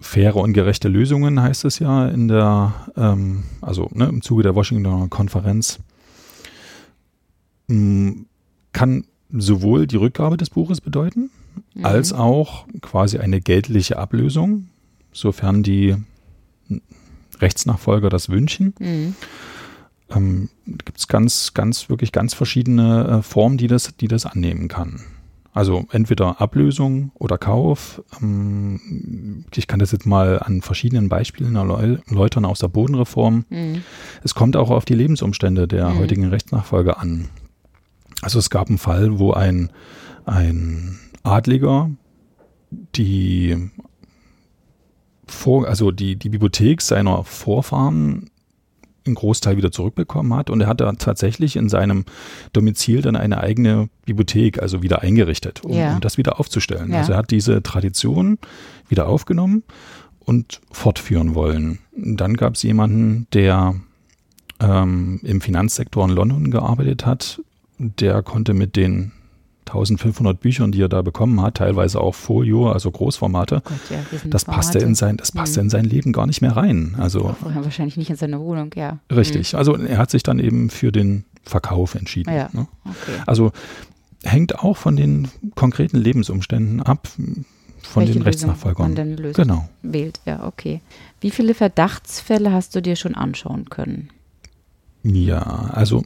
faire 0.01 0.37
und 0.37 0.53
gerechte 0.53 0.89
Lösungen 0.89 1.41
heißt 1.41 1.65
es 1.65 1.79
ja 1.79 2.09
in 2.09 2.29
der, 2.29 2.75
ähm, 2.97 3.45
also 3.61 3.89
ne, 3.93 4.07
im 4.07 4.23
Zuge 4.23 4.43
der 4.43 4.55
Washingtoner 4.55 5.09
Konferenz, 5.09 5.79
mm, 7.69 8.23
kann 8.73 9.05
sowohl 9.31 9.87
die 9.87 9.97
Rückgabe 9.97 10.37
des 10.37 10.51
Buches 10.51 10.81
bedeuten, 10.81 11.31
mhm. 11.75 11.85
als 11.85 12.13
auch 12.13 12.67
quasi 12.81 13.19
eine 13.19 13.41
geldliche 13.41 13.99
Ablösung, 13.99 14.69
sofern 15.13 15.63
die 15.63 15.97
Rechtsnachfolger 17.41 18.11
das 18.11 18.29
wünschen. 18.29 18.75
Mhm. 18.79 19.17
ähm, 20.11 20.49
gibt 20.67 20.99
es 20.99 21.09
ganz, 21.09 21.55
ganz, 21.55 21.89
wirklich 21.89 22.13
ganz 22.13 22.35
verschiedene 22.35 23.19
äh, 23.21 23.23
Formen, 23.23 23.57
die 23.57 23.67
das, 23.69 23.97
die 23.97 24.09
das 24.09 24.27
annehmen 24.27 24.69
kann. 24.69 25.01
Also 25.55 25.87
entweder 25.93 26.41
Ablösung 26.41 27.13
oder 27.15 27.39
Kauf. 27.39 28.03
Ähm, 28.21 29.45
ich 29.55 29.69
kann 29.69 29.79
das 29.79 29.93
jetzt 29.93 30.05
mal 30.05 30.41
an 30.41 30.63
verschiedenen 30.63 31.09
Beispielen 31.09 31.55
erläutern 31.55 32.45
aus 32.45 32.59
der 32.59 32.69
Bodenreform. 32.69 33.45
Mhm. 33.49 33.83
Es 34.25 34.35
kommt 34.35 34.57
auch 34.57 34.71
auf 34.71 34.85
die 34.85 34.95
Lebensumstände 34.95 35.69
der 35.69 35.91
mhm. 35.91 35.99
heutigen 35.99 36.25
Rechtsnachfolge 36.27 36.99
an. 36.99 37.29
Also 38.21 38.41
es 38.41 38.51
gab 38.51 38.69
einen 38.69 38.79
Fall, 38.79 39.21
wo 39.21 39.33
ein, 39.33 39.71
ein 40.27 40.99
Adliger 41.23 41.91
die 42.97 43.71
vor, 45.27 45.69
also 45.69 45.93
die, 45.93 46.17
die 46.17 46.31
Bibliothek 46.31 46.83
seiner 46.83 47.23
Vorfahren 47.23 48.29
einen 49.07 49.15
Großteil 49.15 49.57
wieder 49.57 49.71
zurückbekommen 49.71 50.35
hat 50.35 50.51
und 50.51 50.61
er 50.61 50.67
hat 50.67 50.81
da 50.81 50.91
tatsächlich 50.93 51.57
in 51.57 51.69
seinem 51.69 52.05
Domizil 52.53 53.03
dann 53.03 53.17
eine 53.17 53.39
eigene 53.39 53.89
Bibliothek, 54.07 54.61
also 54.63 54.83
wieder 54.83 55.03
eingerichtet, 55.03 55.63
um, 55.65 55.73
ja. 55.73 55.95
um 55.95 56.01
das 56.01 56.17
wieder 56.17 56.41
aufzustellen. 56.41 56.93
Ja. 56.93 56.99
Also 56.99 57.13
er 57.13 57.19
hat 57.19 57.31
diese 57.31 57.63
Tradition 57.63 58.39
wieder 58.89 59.07
aufgenommen 59.07 59.63
und 60.21 60.61
fortführen 60.71 61.35
wollen. 61.35 61.81
Dann 61.97 62.35
gab 62.35 62.55
es 62.55 62.63
jemanden, 62.63 63.27
der 63.33 63.75
ähm, 64.61 65.21
im 65.23 65.41
Finanzsektor 65.41 66.05
in 66.05 66.15
London 66.15 66.51
gearbeitet 66.51 67.05
hat, 67.07 67.41
der 67.79 68.23
konnte 68.23 68.55
mit 68.55 68.77
den 68.77 69.13
1500 69.67 70.39
Büchern, 70.41 70.73
die 70.73 70.83
er 70.83 70.89
da 70.89 71.03
bekommen 71.03 71.41
hat, 71.41 71.57
teilweise 71.57 72.01
auch 72.01 72.15
Folio, 72.15 72.71
also 72.71 72.91
Großformate. 72.91 73.63
Gott, 73.65 73.75
ja, 73.91 74.19
das 74.27 74.45
passte 74.45 74.79
in 74.79 74.95
sein, 74.95 75.17
das 75.17 75.33
passte 75.33 75.61
hm. 75.61 75.67
in 75.67 75.71
sein 75.71 75.85
Leben 75.85 76.13
gar 76.13 76.27
nicht 76.27 76.43
mehr 76.43 76.57
rein. 76.57 76.97
Also 76.99 77.35
wahrscheinlich 77.41 77.97
nicht 77.97 78.11
in 78.11 78.17
seine 78.17 78.41
Wohnung, 78.41 78.71
ja. 78.75 78.99
Richtig. 79.11 79.53
Hm. 79.53 79.59
Also 79.59 79.77
er 79.77 79.99
hat 79.99 80.11
sich 80.11 80.23
dann 80.23 80.39
eben 80.39 80.71
für 80.71 80.93
den 80.93 81.25
Verkauf 81.45 81.95
entschieden. 81.95 82.35
Ja. 82.35 82.49
Ne? 82.53 82.67
Okay. 82.85 83.23
Also 83.27 83.53
hängt 84.23 84.59
auch 84.59 84.77
von 84.77 84.97
den 84.97 85.29
konkreten 85.55 85.99
Lebensumständen 85.99 86.83
ab, 86.83 87.09
von 87.83 88.03
Welche 88.03 88.15
den 88.15 88.23
Rechtsnachfolgern. 88.23 88.95
Man 88.95 89.17
löst, 89.17 89.37
genau. 89.37 89.69
wählt, 89.83 90.21
ja, 90.25 90.47
okay. 90.47 90.81
Wie 91.21 91.31
viele 91.31 91.55
Verdachtsfälle 91.55 92.53
hast 92.53 92.75
du 92.75 92.81
dir 92.81 92.97
schon 92.97 93.15
anschauen 93.15 93.69
können? 93.69 94.11
Ja, 95.03 95.71
also 95.73 96.05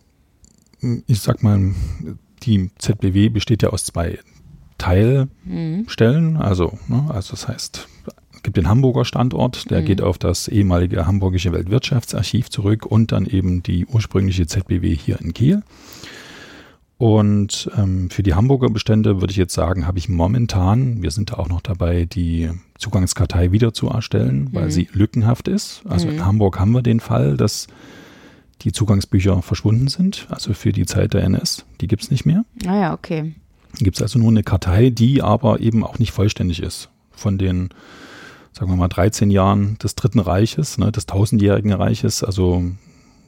ich 1.07 1.21
sag 1.21 1.43
mal, 1.43 1.73
die 2.41 2.71
ZBW 2.79 3.29
besteht 3.29 3.63
ja 3.63 3.71
aus 3.71 3.85
zwei 3.85 4.19
Teilstellen. 4.79 6.33
Mhm. 6.33 6.37
Also, 6.39 6.79
ne, 6.89 7.07
also 7.09 7.33
das 7.33 7.49
heißt, 7.49 7.89
es 8.35 8.43
gibt 8.43 8.57
den 8.57 8.69
Hamburger 8.69 9.05
Standort, 9.05 9.71
der 9.71 9.81
mhm. 9.81 9.85
geht 9.87 10.01
auf 10.01 10.19
das 10.19 10.47
ehemalige 10.49 11.07
Hamburgische 11.07 11.53
Weltwirtschaftsarchiv 11.53 12.51
zurück 12.51 12.87
und 12.87 13.13
dann 13.13 13.27
eben 13.27 13.63
die 13.63 13.87
ursprüngliche 13.87 14.47
ZBW 14.47 14.95
hier 14.95 15.21
in 15.21 15.35
Kiel. 15.35 15.63
Und 16.99 17.71
ähm, 17.77 18.11
für 18.11 18.25
die 18.25 18.35
Hamburger 18.35 18.71
Bestände 18.71 19.21
würde 19.21 19.31
ich 19.31 19.37
jetzt 19.37 19.55
sagen, 19.55 19.87
habe 19.87 19.99
ich 19.99 20.09
momentan, 20.09 21.01
wir 21.01 21.13
sind 21.13 21.31
da 21.31 21.35
auch 21.35 21.49
noch 21.49 21.61
dabei, 21.61 22.07
die 22.07 22.51
Zugangskartei 22.77 23.53
wieder 23.53 23.73
zu 23.73 23.89
erstellen, 23.89 24.49
weil 24.53 24.67
mhm. 24.67 24.71
sie 24.71 24.89
lückenhaft 24.93 25.47
ist. 25.47 25.83
Also 25.89 26.09
in 26.09 26.17
mhm. 26.17 26.27
Hamburg 26.27 26.59
haben 26.59 26.73
wir 26.73 26.83
den 26.83 26.99
Fall, 26.99 27.37
dass 27.37 27.69
die 28.63 28.73
Zugangsbücher 28.73 29.41
verschwunden 29.43 29.89
sind, 29.89 30.27
also 30.31 30.53
für 30.53 30.73
die 30.73 30.87
Zeit 30.87 31.15
der 31.15 31.23
NS. 31.25 31.65
Die 31.81 31.87
gibt 31.87 32.03
es 32.03 32.11
nicht 32.11 32.27
mehr. 32.27 32.45
Ah 32.67 32.77
ja, 32.77 32.95
okay. 32.95 33.35
Gibt 33.79 33.97
es 33.97 34.03
also 34.03 34.19
nur 34.19 34.31
eine 34.31 34.43
Kartei, 34.43 34.91
die 34.91 35.23
aber 35.23 35.61
eben 35.61 35.85
auch 35.85 35.99
nicht 35.99 36.13
vollständig 36.13 36.63
ist. 36.63 36.89
Von 37.13 37.39
den, 37.39 37.69
sagen 38.53 38.71
wir 38.71 38.77
mal, 38.77 38.89
13 38.89 39.31
Jahren 39.31 39.79
des 39.79 39.95
Dritten 39.95 40.19
Reiches, 40.19 40.79
ne, 40.79 40.91
des 40.91 41.07
tausendjährigen 41.07 41.73
Reiches, 41.73 42.25
also 42.25 42.65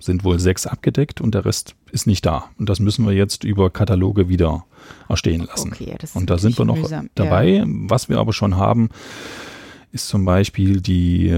sind 0.00 0.25
wohl 0.25 0.40
sechs 0.40 0.66
abgedeckt 0.66 1.20
und 1.20 1.34
der 1.34 1.44
Rest 1.44 1.75
ist 1.92 2.06
nicht 2.06 2.25
da. 2.25 2.46
Und 2.58 2.68
das 2.68 2.80
müssen 2.80 3.06
wir 3.06 3.12
jetzt 3.12 3.44
über 3.44 3.70
Kataloge 3.70 4.28
wieder 4.28 4.64
erstehen 5.08 5.46
lassen. 5.46 5.72
Okay, 5.72 5.94
das 5.99 6.16
und 6.16 6.30
da 6.30 6.38
sind 6.38 6.58
wir 6.58 6.64
noch 6.64 6.76
mühsam. 6.76 7.10
dabei. 7.14 7.49
Ja. 7.49 7.64
Was 7.66 8.08
wir 8.08 8.18
aber 8.18 8.32
schon 8.32 8.56
haben, 8.56 8.88
ist 9.92 10.08
zum 10.08 10.25
Beispiel 10.25 10.80
die 10.80 11.28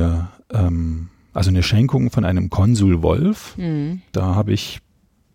ähm, 0.53 1.09
also 1.33 1.51
eine 1.51 1.63
Schenkung 1.63 2.11
von 2.11 2.25
einem 2.25 2.51
Konsul 2.51 3.03
Wolf. 3.03 3.57
Mhm. 3.57 4.03
Da 4.13 4.35
habe 4.35 4.53
ich 4.53 4.81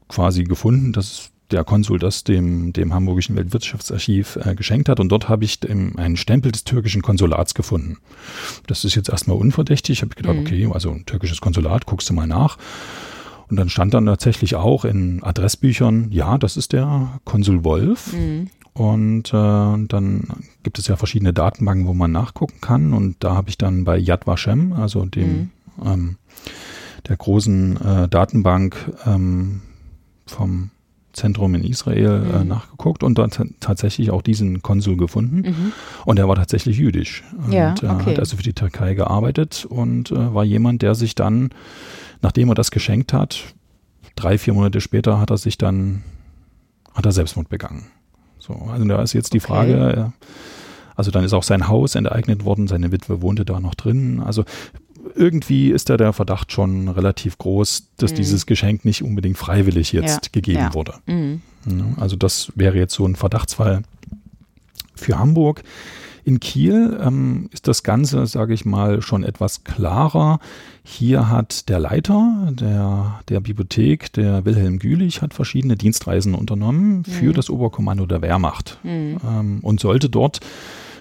quasi 0.08 0.44
gefunden, 0.44 0.94
dass 0.94 1.32
der 1.52 1.64
Konsul 1.64 2.00
das 2.00 2.24
dem, 2.24 2.74
dem 2.74 2.94
Hamburgischen 2.94 3.36
Weltwirtschaftsarchiv 3.36 4.38
äh, 4.44 4.56
geschenkt 4.56 4.90
hat. 4.90 5.00
Und 5.00 5.10
dort 5.10 5.30
habe 5.30 5.46
ich 5.46 5.60
dem, 5.60 5.98
einen 5.98 6.18
Stempel 6.18 6.52
des 6.52 6.66
türkischen 6.66 7.02
Konsulats 7.02 7.54
gefunden. 7.54 7.98
Das 8.68 8.84
ist 8.84 8.96
jetzt 8.96 9.10
erstmal 9.10 9.38
unverdächtig. 9.38 9.98
Ich 9.98 10.02
habe 10.02 10.16
gedacht, 10.16 10.36
mhm. 10.36 10.42
okay, 10.42 10.70
also 10.72 10.92
ein 10.92 11.06
türkisches 11.06 11.42
Konsulat, 11.42 11.86
guckst 11.86 12.10
du 12.10 12.14
mal 12.14 12.28
nach. 12.28 12.58
Und 13.50 13.56
dann 13.56 13.70
stand 13.70 13.94
dann 13.94 14.06
tatsächlich 14.06 14.56
auch 14.56 14.84
in 14.84 15.24
Adressbüchern, 15.24 16.12
ja, 16.12 16.38
das 16.38 16.58
ist 16.58 16.74
der 16.74 17.20
Konsul 17.24 17.64
Wolf. 17.64 18.12
Mhm. 18.12 18.50
Und 18.74 19.30
äh, 19.30 19.88
dann 19.88 20.28
gibt 20.64 20.78
es 20.80 20.88
ja 20.88 20.98
verschiedene 20.98 21.34
Datenbanken, 21.34 21.88
wo 21.88 21.94
man 21.94 22.12
nachgucken 22.12 22.60
kann. 22.60 22.94
Und 22.94 23.16
da 23.24 23.36
habe 23.36 23.50
ich 23.50 23.58
dann 23.58 23.86
bei 23.86 23.98
Yad 23.98 24.28
Vashem, 24.28 24.74
also 24.74 25.06
dem 25.06 25.28
mhm 25.28 25.50
ähm, 25.84 26.18
der 27.08 27.18
großen 27.18 27.78
äh, 27.78 28.08
Datenbank 28.10 28.76
ähm, 29.06 29.62
vom 30.26 30.72
Zentrum 31.18 31.56
in 31.56 31.64
Israel 31.64 32.24
äh, 32.32 32.40
mhm. 32.40 32.48
nachgeguckt 32.48 33.04
und 33.04 33.18
dort 33.18 33.42
tatsächlich 33.60 34.12
auch 34.12 34.22
diesen 34.22 34.62
Konsul 34.62 34.98
gefunden. 34.98 35.38
Mhm. 35.38 35.72
Und 36.06 36.20
er 36.20 36.28
war 36.28 36.36
tatsächlich 36.36 36.78
jüdisch. 36.78 37.24
Und 37.44 37.52
ja, 37.52 37.74
äh, 37.82 37.88
okay. 37.88 38.12
hat 38.12 38.20
also 38.20 38.38
für 38.38 38.44
die 38.44 38.54
Türkei 38.54 38.94
gearbeitet 38.94 39.66
und 39.68 40.12
äh, 40.12 40.34
war 40.34 40.44
jemand, 40.44 40.84
der 40.84 40.96
sich 40.96 41.16
dann, 41.16 41.50
nachdem 42.22 42.50
er 42.50 42.56
das 42.56 42.72
geschenkt 42.72 43.14
hat, 43.14 43.44
drei, 44.16 44.38
vier 44.38 44.54
Monate 44.54 44.80
später 44.80 45.20
hat 45.20 45.32
er 45.32 45.38
sich 45.38 45.58
dann, 45.58 46.04
hat 46.94 47.06
er 47.06 47.12
Selbstmord 47.12 47.50
begangen. 47.50 47.88
So, 48.38 48.54
also 48.72 48.86
da 48.86 49.02
ist 49.02 49.14
jetzt 49.14 49.34
die 49.34 49.40
okay. 49.40 49.48
Frage, 49.48 49.74
äh, 49.74 50.26
also 50.96 51.12
dann 51.12 51.24
ist 51.24 51.34
auch 51.34 51.44
sein 51.44 51.68
Haus 51.68 51.96
enteignet 51.96 52.46
worden, 52.46 52.68
seine 52.68 52.92
Witwe 52.92 53.22
wohnte 53.22 53.44
da 53.44 53.60
noch 53.60 53.76
drin. 53.76 54.22
Also 54.24 54.46
irgendwie 55.18 55.72
ist 55.72 55.90
da 55.90 55.98
der 55.98 56.14
Verdacht 56.14 56.52
schon 56.52 56.88
relativ 56.88 57.38
groß, 57.38 57.90
dass 57.98 58.12
mhm. 58.12 58.16
dieses 58.16 58.46
Geschenk 58.46 58.86
nicht 58.86 59.04
unbedingt 59.04 59.38
freiwillig 59.38 59.92
jetzt 59.92 60.26
ja. 60.26 60.32
gegeben 60.32 60.60
ja. 60.60 60.74
wurde. 60.74 60.94
Mhm. 61.06 61.42
Also 61.98 62.16
das 62.16 62.52
wäre 62.56 62.78
jetzt 62.78 62.94
so 62.94 63.06
ein 63.06 63.16
Verdachtsfall 63.16 63.84
für 64.96 65.20
Hamburg. 65.20 65.64
In 66.28 66.42
Kiel 66.42 67.00
ähm, 67.02 67.50
ist 67.54 67.70
das 67.70 67.84
Ganze, 67.84 68.28
sage 68.28 68.54
ich 68.54 68.66
mal, 68.66 69.02
schon 69.02 69.24
etwas 69.24 69.64
klarer. 69.64 70.40
Hier 70.84 71.30
hat 71.30 71.70
der 71.70 71.80
Leiter 71.80 72.50
der, 72.52 73.22
der 73.30 73.40
Bibliothek, 73.40 74.12
der 74.12 74.44
Wilhelm 74.44 74.80
Gülich, 74.80 75.22
hat 75.22 75.34
verschiedene 75.34 75.78
Dienstreisen 75.78 76.36
unternommen 76.36 77.06
für 77.06 77.30
mhm. 77.30 77.34
das 77.34 77.50
Oberkommando 77.50 78.06
der 78.06 78.22
Wehrmacht 78.22 78.78
mhm. 78.84 79.18
ähm, 79.26 79.60
und 79.62 79.80
sollte 79.80 80.10
dort 80.10 80.42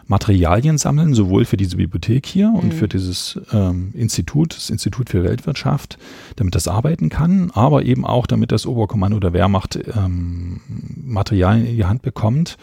Materialien 0.09 0.79
sammeln, 0.79 1.15
sowohl 1.15 1.45
für 1.45 1.57
diese 1.57 1.77
Bibliothek 1.77 2.27
hier 2.27 2.51
mhm. 2.51 2.57
und 2.57 2.75
für 2.75 2.89
dieses 2.89 3.41
ähm, 3.53 3.91
Institut, 3.95 4.55
das 4.57 4.71
Institut 4.71 5.11
für 5.11 5.25
Weltwirtschaft, 5.25 5.99
damit 6.37 6.55
das 6.55 6.69
arbeiten 6.69 7.09
kann, 7.09 7.51
aber 7.53 7.85
eben 7.85 8.05
auch, 8.05 8.27
damit 8.27 8.53
das 8.53 8.67
Oberkommando 8.67 9.19
der 9.19 9.33
Wehrmacht 9.33 9.79
ähm, 9.97 10.61
Materialien 11.05 11.67
in 11.67 11.77
die 11.77 11.85
Hand 11.85 12.03
bekommt, 12.03 12.57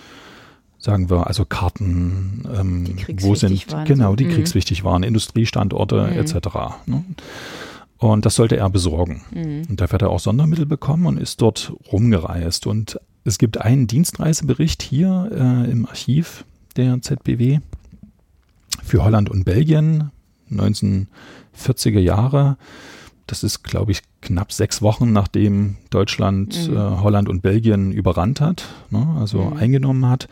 sagen 0.78 1.10
wir, 1.10 1.28
also 1.28 1.46
Karten, 1.46 2.44
ähm, 2.54 2.96
wo 3.22 3.36
sind, 3.36 3.72
waren. 3.72 3.86
genau, 3.86 4.16
die 4.16 4.26
mhm. 4.26 4.32
kriegswichtig 4.32 4.84
waren, 4.84 5.04
Industriestandorte 5.04 6.10
mhm. 6.12 6.20
etc. 6.20 6.36
Ne? 6.86 7.04
Und 7.98 8.26
das 8.26 8.36
sollte 8.36 8.58
er 8.58 8.70
besorgen. 8.70 9.22
Mhm. 9.32 9.64
Und 9.70 9.82
dafür 9.82 9.96
hat 9.96 10.02
er 10.02 10.10
auch 10.10 10.20
Sondermittel 10.20 10.66
bekommen 10.66 11.06
und 11.06 11.18
ist 11.18 11.42
dort 11.42 11.74
rumgereist. 11.92 12.68
Und 12.68 13.00
es 13.24 13.38
gibt 13.38 13.62
einen 13.62 13.88
Dienstreisebericht 13.88 14.82
hier 14.82 15.30
äh, 15.32 15.72
im 15.72 15.86
Archiv, 15.86 16.44
der 16.76 17.02
ZBW 17.02 17.60
für 18.84 19.04
Holland 19.04 19.30
und 19.30 19.46
Belgien 19.46 20.12
1940er 20.52 22.00
Jahre. 22.00 22.58
Das 23.28 23.44
ist, 23.44 23.64
glaube 23.64 23.92
ich, 23.92 24.02
knapp 24.22 24.52
sechs 24.52 24.82
Wochen, 24.82 25.14
nachdem 25.14 25.78
Deutschland 25.90 26.70
mhm. 26.70 26.76
äh, 26.76 26.80
Holland 26.80 27.30
und 27.30 27.42
Belgien 27.42 27.92
überrannt 27.92 28.42
hat, 28.42 28.66
ne, 28.90 29.16
also 29.20 29.42
mhm. 29.42 29.58
eingenommen 29.58 30.08
hat. 30.08 30.28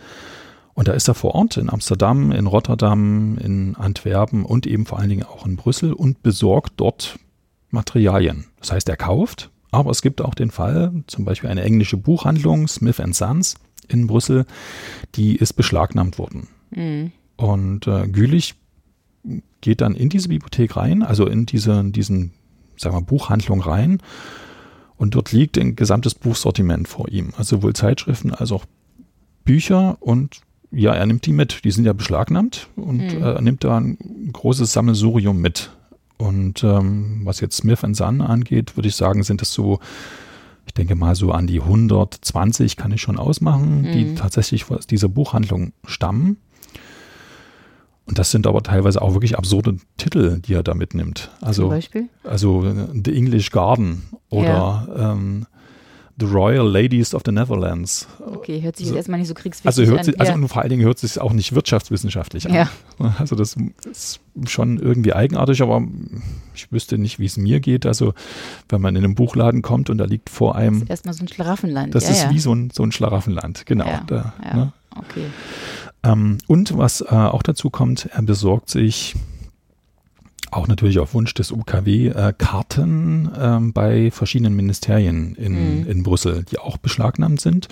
Und 0.73 0.87
da 0.87 0.93
ist 0.93 1.07
er 1.07 1.13
vor 1.13 1.35
Ort 1.35 1.57
in 1.57 1.69
Amsterdam, 1.69 2.31
in 2.31 2.47
Rotterdam, 2.47 3.37
in 3.37 3.75
Antwerpen 3.75 4.45
und 4.45 4.65
eben 4.65 4.85
vor 4.85 4.99
allen 4.99 5.09
Dingen 5.09 5.23
auch 5.23 5.45
in 5.45 5.55
Brüssel 5.55 5.93
und 5.93 6.23
besorgt 6.23 6.73
dort 6.77 7.19
Materialien. 7.69 8.45
Das 8.59 8.71
heißt, 8.71 8.89
er 8.89 8.97
kauft, 8.97 9.49
aber 9.71 9.91
es 9.91 10.01
gibt 10.01 10.21
auch 10.21 10.33
den 10.33 10.51
Fall, 10.51 10.91
zum 11.07 11.25
Beispiel 11.25 11.49
eine 11.49 11.63
englische 11.63 11.97
Buchhandlung, 11.97 12.67
Smith 12.67 13.01
Sons, 13.11 13.55
in 13.91 14.07
Brüssel, 14.07 14.45
die 15.15 15.35
ist 15.35 15.53
beschlagnahmt 15.53 16.17
worden. 16.17 16.47
Mhm. 16.71 17.11
Und 17.35 17.87
äh, 17.87 18.07
Gülich 18.07 18.55
geht 19.61 19.81
dann 19.81 19.95
in 19.95 20.09
diese 20.09 20.29
Bibliothek 20.29 20.75
rein, 20.75 21.03
also 21.03 21.27
in 21.27 21.45
diese, 21.45 21.83
diesen, 21.83 22.31
sagen 22.77 22.95
wir, 22.95 23.01
Buchhandlung 23.01 23.61
rein. 23.61 23.99
Und 24.97 25.15
dort 25.15 25.31
liegt 25.31 25.57
ein 25.57 25.75
gesamtes 25.75 26.13
Buchsortiment 26.13 26.87
vor 26.87 27.09
ihm. 27.09 27.33
Also 27.37 27.57
sowohl 27.57 27.73
Zeitschriften 27.73 28.33
als 28.33 28.51
auch 28.51 28.65
Bücher 29.43 29.97
und 29.99 30.41
ja, 30.71 30.93
er 30.93 31.05
nimmt 31.05 31.25
die 31.25 31.33
mit. 31.33 31.63
Die 31.65 31.71
sind 31.71 31.85
ja 31.85 31.93
beschlagnahmt 31.93 32.69
und 32.75 33.13
mhm. 33.13 33.21
er 33.21 33.41
nimmt 33.41 33.63
da 33.63 33.77
ein 33.77 34.29
großes 34.31 34.71
Sammelsurium 34.71 35.39
mit. 35.41 35.71
Und 36.17 36.63
ähm, 36.63 37.21
was 37.23 37.39
jetzt 37.39 37.57
Smith 37.57 37.79
Son 37.93 38.21
angeht, 38.21 38.77
würde 38.77 38.87
ich 38.87 38.95
sagen, 38.95 39.23
sind 39.23 39.41
das 39.41 39.51
so, 39.51 39.79
ich 40.65 40.73
denke 40.73 40.95
mal 40.95 41.15
so 41.15 41.31
an 41.31 41.47
die 41.47 41.61
120 41.61 42.77
kann 42.77 42.91
ich 42.91 43.01
schon 43.01 43.17
ausmachen, 43.17 43.81
mhm. 43.81 43.91
die 43.91 44.15
tatsächlich 44.15 44.69
aus 44.69 44.87
dieser 44.87 45.09
Buchhandlung 45.09 45.73
stammen. 45.85 46.37
Und 48.05 48.19
das 48.19 48.31
sind 48.31 48.47
aber 48.47 48.63
teilweise 48.63 49.01
auch 49.01 49.13
wirklich 49.13 49.37
absurde 49.37 49.77
Titel, 49.97 50.39
die 50.39 50.53
er 50.53 50.63
da 50.63 50.73
mitnimmt. 50.73 51.31
Also, 51.39 51.63
Zum 51.63 51.69
Beispiel? 51.69 52.09
Also 52.23 52.65
The 53.05 53.15
English 53.15 53.51
Garden 53.51 54.03
oder 54.29 54.87
ja. 54.97 55.11
ähm, 55.13 55.45
The 56.21 56.27
Royal 56.27 56.67
Ladies 56.67 57.15
of 57.15 57.23
the 57.25 57.31
Netherlands. 57.31 58.07
Okay, 58.19 58.61
hört 58.61 58.75
sich 58.75 58.85
jetzt 58.85 58.91
also, 58.91 58.97
erstmal 58.97 59.19
nicht 59.19 59.27
so 59.27 59.33
kriegswichtig 59.33 59.65
also 59.65 59.83
hört 59.85 59.99
an. 60.01 60.05
Sich, 60.05 60.19
also 60.19 60.33
ja. 60.33 60.47
vor 60.47 60.61
allen 60.61 60.69
Dingen 60.69 60.83
hört 60.83 60.99
sich 60.99 61.19
auch 61.19 61.33
nicht 61.33 61.55
wirtschaftswissenschaftlich 61.55 62.47
an. 62.47 62.53
Ja. 62.53 62.69
Also 63.17 63.35
das 63.35 63.55
ist 63.89 64.19
schon 64.47 64.77
irgendwie 64.77 65.13
eigenartig, 65.13 65.63
aber 65.63 65.81
ich 66.53 66.71
wüsste 66.71 66.99
nicht, 66.99 67.17
wie 67.17 67.25
es 67.25 67.37
mir 67.37 67.59
geht. 67.59 67.87
Also 67.87 68.13
wenn 68.69 68.81
man 68.81 68.95
in 68.95 69.03
einen 69.03 69.15
Buchladen 69.15 69.63
kommt 69.63 69.89
und 69.89 69.97
da 69.97 70.05
liegt 70.05 70.29
vor 70.29 70.55
einem... 70.55 70.75
Das 70.75 70.83
ist 70.83 70.89
erstmal 70.89 71.13
so 71.15 71.23
ein 71.23 71.27
Schlaraffenland. 71.27 71.95
Das 71.95 72.03
ja, 72.03 72.11
ist 72.11 72.29
wie 72.29 72.39
so 72.39 72.53
ein, 72.53 72.69
so 72.71 72.83
ein 72.83 72.91
Schlaraffenland, 72.91 73.65
genau. 73.65 73.89
Da. 74.05 74.33
Ne? 74.53 74.73
okay. 74.95 75.25
Ähm, 76.03 76.37
und 76.45 76.77
was 76.77 77.01
äh, 77.01 77.07
auch 77.07 77.41
dazu 77.41 77.71
kommt, 77.71 78.09
er 78.11 78.21
besorgt 78.21 78.69
sich 78.69 79.15
auch 80.51 80.67
natürlich 80.67 80.99
auf 80.99 81.13
Wunsch 81.13 81.33
des 81.33 81.51
UKW 81.51 82.09
äh, 82.09 82.33
Karten 82.37 83.31
ähm, 83.37 83.73
bei 83.73 84.11
verschiedenen 84.11 84.55
Ministerien 84.55 85.35
in, 85.35 85.81
mhm. 85.81 85.87
in 85.89 86.03
Brüssel, 86.03 86.43
die 86.43 86.59
auch 86.59 86.77
beschlagnahmt 86.77 87.41
sind. 87.41 87.69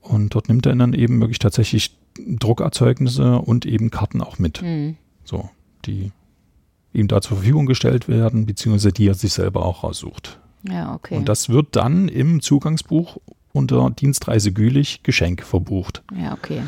Und 0.00 0.34
dort 0.34 0.48
nimmt 0.48 0.66
er 0.66 0.74
dann 0.74 0.94
eben 0.94 1.20
wirklich 1.20 1.38
tatsächlich 1.38 1.96
Druckerzeugnisse 2.18 3.36
und 3.36 3.66
eben 3.66 3.90
Karten 3.90 4.20
auch 4.20 4.38
mit. 4.38 4.62
Mhm. 4.62 4.96
So, 5.24 5.50
die 5.84 6.12
ihm 6.92 7.08
da 7.08 7.20
zur 7.20 7.38
Verfügung 7.38 7.66
gestellt 7.66 8.08
werden, 8.08 8.46
beziehungsweise 8.46 8.92
die 8.92 9.08
er 9.08 9.14
sich 9.14 9.32
selber 9.32 9.64
auch 9.64 9.84
raussucht. 9.84 10.40
Ja, 10.68 10.94
okay. 10.94 11.16
Und 11.16 11.28
das 11.28 11.48
wird 11.48 11.76
dann 11.76 12.08
im 12.08 12.40
Zugangsbuch 12.40 13.18
unter 13.52 13.90
Dienstreise 13.90 14.52
Gülich 14.52 15.02
Geschenk 15.02 15.42
verbucht. 15.42 16.02
Ja, 16.16 16.32
okay. 16.32 16.62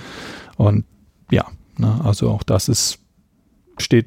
Und 0.56 0.84
ja, 1.30 1.46
ne, 1.78 2.00
also 2.04 2.30
auch 2.30 2.42
das 2.42 2.68
ist, 2.68 2.98
steht 3.78 4.06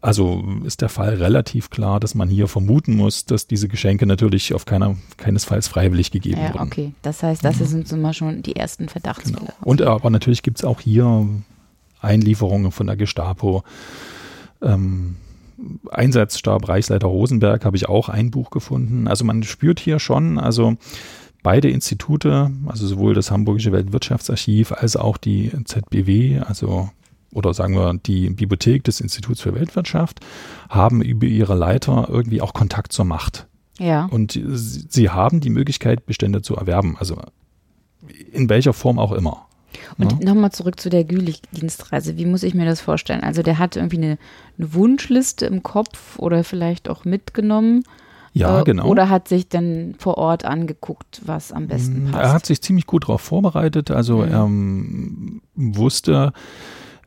also 0.00 0.42
ist 0.64 0.80
der 0.80 0.88
Fall 0.88 1.14
relativ 1.14 1.68
klar, 1.68 2.00
dass 2.00 2.14
man 2.14 2.28
hier 2.28 2.48
vermuten 2.48 2.96
muss, 2.96 3.26
dass 3.26 3.46
diese 3.46 3.68
Geschenke 3.68 4.06
natürlich 4.06 4.54
auf 4.54 4.64
keiner, 4.64 4.96
keinesfalls 5.18 5.68
freiwillig 5.68 6.10
gegeben 6.10 6.40
ja, 6.40 6.54
wurden. 6.54 6.62
Okay, 6.62 6.92
das 7.02 7.22
heißt, 7.22 7.44
das 7.44 7.60
mhm. 7.60 7.66
sind 7.66 7.88
so 7.88 7.96
mal 7.96 8.14
schon 8.14 8.42
die 8.42 8.56
ersten 8.56 8.88
Verdachtsfälle. 8.88 9.38
Genau. 9.40 9.52
Und 9.62 9.82
aber 9.82 10.08
natürlich 10.08 10.42
gibt 10.42 10.58
es 10.58 10.64
auch 10.64 10.80
hier 10.80 11.28
Einlieferungen 12.00 12.72
von 12.72 12.86
der 12.86 12.96
Gestapo. 12.96 13.62
Ähm, 14.62 15.16
Einsatzstab 15.90 16.66
Reichsleiter 16.66 17.06
Rosenberg 17.06 17.66
habe 17.66 17.76
ich 17.76 17.88
auch 17.88 18.08
ein 18.08 18.30
Buch 18.30 18.50
gefunden. 18.50 19.06
Also 19.06 19.26
man 19.26 19.42
spürt 19.42 19.78
hier 19.80 19.98
schon, 19.98 20.38
also 20.38 20.76
beide 21.42 21.68
Institute, 21.68 22.50
also 22.66 22.86
sowohl 22.86 23.12
das 23.12 23.30
Hamburgische 23.30 23.72
Weltwirtschaftsarchiv 23.72 24.72
als 24.72 24.96
auch 24.96 25.18
die 25.18 25.52
ZBW, 25.64 26.40
also 26.40 26.88
oder 27.32 27.54
sagen 27.54 27.74
wir 27.74 27.94
die 27.94 28.30
Bibliothek 28.30 28.84
des 28.84 29.00
Instituts 29.00 29.40
für 29.40 29.54
Weltwirtschaft, 29.54 30.20
haben 30.68 31.02
über 31.02 31.26
ihre 31.26 31.54
Leiter 31.54 32.08
irgendwie 32.08 32.40
auch 32.40 32.52
Kontakt 32.52 32.92
zur 32.92 33.04
Macht. 33.04 33.46
Ja. 33.78 34.06
Und 34.06 34.38
sie 34.44 35.10
haben 35.10 35.40
die 35.40 35.50
Möglichkeit, 35.50 36.06
Bestände 36.06 36.42
zu 36.42 36.56
erwerben, 36.56 36.96
also 36.98 37.16
in 38.32 38.48
welcher 38.48 38.72
Form 38.72 38.98
auch 38.98 39.12
immer. 39.12 39.46
Und 39.98 40.12
ja. 40.12 40.18
nochmal 40.32 40.52
zurück 40.52 40.80
zu 40.80 40.90
der 40.90 41.04
Gülich-Dienstreise. 41.04 42.16
Wie 42.16 42.26
muss 42.26 42.42
ich 42.42 42.54
mir 42.54 42.66
das 42.66 42.80
vorstellen? 42.80 43.22
Also 43.22 43.42
der 43.42 43.58
hat 43.58 43.76
irgendwie 43.76 43.98
eine, 43.98 44.18
eine 44.58 44.74
Wunschliste 44.74 45.46
im 45.46 45.62
Kopf 45.62 46.18
oder 46.18 46.44
vielleicht 46.44 46.88
auch 46.88 47.04
mitgenommen. 47.04 47.84
Ja, 48.32 48.60
äh, 48.60 48.64
genau. 48.64 48.86
Oder 48.86 49.08
hat 49.08 49.28
sich 49.28 49.48
dann 49.48 49.94
vor 49.98 50.18
Ort 50.18 50.44
angeguckt, 50.44 51.22
was 51.24 51.52
am 51.52 51.66
besten 51.66 52.04
mm, 52.04 52.10
passt? 52.10 52.24
Er 52.24 52.32
hat 52.32 52.46
sich 52.46 52.62
ziemlich 52.62 52.86
gut 52.86 53.04
darauf 53.04 53.20
vorbereitet. 53.20 53.90
Also 53.90 54.18
mhm. 54.18 54.32
er 54.32 54.44
ähm, 54.44 55.42
wusste, 55.54 56.32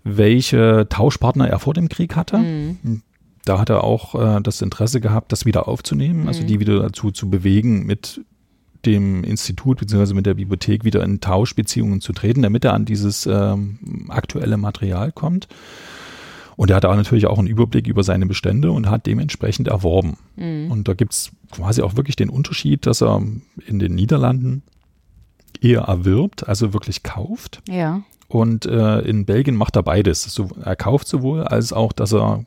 welche 0.03 0.87
Tauschpartner 0.89 1.47
er 1.47 1.59
vor 1.59 1.73
dem 1.73 1.89
Krieg 1.89 2.15
hatte. 2.15 2.37
Mhm. 2.37 3.01
Da 3.45 3.59
hat 3.59 3.69
er 3.69 3.83
auch 3.83 4.15
äh, 4.15 4.41
das 4.41 4.61
Interesse 4.61 5.01
gehabt, 5.01 5.31
das 5.31 5.45
wieder 5.45 5.67
aufzunehmen, 5.67 6.27
also 6.27 6.43
mhm. 6.43 6.47
die 6.47 6.59
wieder 6.59 6.79
dazu 6.79 7.11
zu 7.11 7.29
bewegen, 7.29 7.85
mit 7.85 8.21
dem 8.85 9.23
Institut 9.23 9.79
bzw. 9.79 10.13
mit 10.13 10.25
der 10.25 10.33
Bibliothek 10.33 10.83
wieder 10.83 11.03
in 11.03 11.21
Tauschbeziehungen 11.21 12.01
zu 12.01 12.13
treten, 12.13 12.41
damit 12.41 12.65
er 12.65 12.73
an 12.73 12.85
dieses 12.85 13.25
ähm, 13.25 14.07
aktuelle 14.09 14.57
Material 14.57 15.11
kommt. 15.11 15.47
Und 16.55 16.69
er 16.69 16.75
hatte 16.75 16.89
auch 16.89 16.95
natürlich 16.95 17.25
auch 17.25 17.39
einen 17.39 17.47
Überblick 17.47 17.87
über 17.87 18.03
seine 18.03 18.25
Bestände 18.25 18.71
und 18.71 18.89
hat 18.89 19.07
dementsprechend 19.07 19.67
erworben. 19.67 20.17
Mhm. 20.35 20.69
Und 20.69 20.87
da 20.87 20.93
gibt 20.93 21.13
es 21.13 21.31
quasi 21.51 21.81
auch 21.81 21.95
wirklich 21.95 22.15
den 22.15 22.29
Unterschied, 22.29 22.85
dass 22.85 23.01
er 23.01 23.21
in 23.65 23.79
den 23.79 23.95
Niederlanden 23.95 24.63
eher 25.61 25.81
erwirbt, 25.81 26.47
also 26.47 26.73
wirklich 26.73 27.03
kauft. 27.03 27.61
Ja. 27.67 28.03
Und 28.27 28.65
äh, 28.65 28.99
in 28.99 29.25
Belgien 29.25 29.55
macht 29.55 29.75
er 29.75 29.83
beides. 29.83 30.23
So, 30.23 30.49
er 30.63 30.75
kauft 30.75 31.07
sowohl, 31.07 31.43
als 31.43 31.73
auch, 31.73 31.93
dass 31.93 32.13
er, 32.13 32.45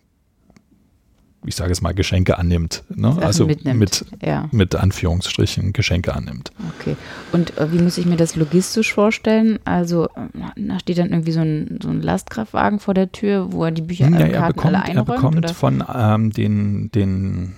ich 1.44 1.54
sage 1.54 1.70
es 1.70 1.80
mal, 1.80 1.94
Geschenke 1.94 2.38
annimmt. 2.38 2.82
Ne? 2.88 3.16
Also 3.20 3.46
mitnimmt. 3.46 3.78
mit, 3.78 4.04
ja. 4.22 4.48
mit 4.50 4.74
Anführungsstrichen 4.74 5.72
Geschenke 5.72 6.14
annimmt. 6.14 6.50
Okay. 6.78 6.96
Und 7.32 7.56
äh, 7.56 7.72
wie 7.72 7.78
muss 7.78 7.98
ich 7.98 8.06
mir 8.06 8.16
das 8.16 8.34
logistisch 8.34 8.92
vorstellen? 8.92 9.58
Also 9.64 10.08
da 10.56 10.80
steht 10.80 10.98
dann 10.98 11.10
irgendwie 11.10 11.32
so 11.32 11.40
ein, 11.40 11.78
so 11.82 11.88
ein 11.88 12.02
Lastkraftwagen 12.02 12.80
vor 12.80 12.94
der 12.94 13.12
Tür, 13.12 13.52
wo 13.52 13.64
er 13.64 13.70
die 13.70 13.82
Bücher 13.82 14.08
ja, 14.08 14.18
äh, 14.18 14.32
er 14.32 14.48
bekommt, 14.48 14.66
alle 14.66 14.82
einräumt? 14.82 15.08
Er 15.08 15.14
bekommt 15.14 15.36
oder? 15.36 15.48
von 15.54 15.84
ähm, 15.94 16.32
den, 16.32 16.90
den 16.90 17.54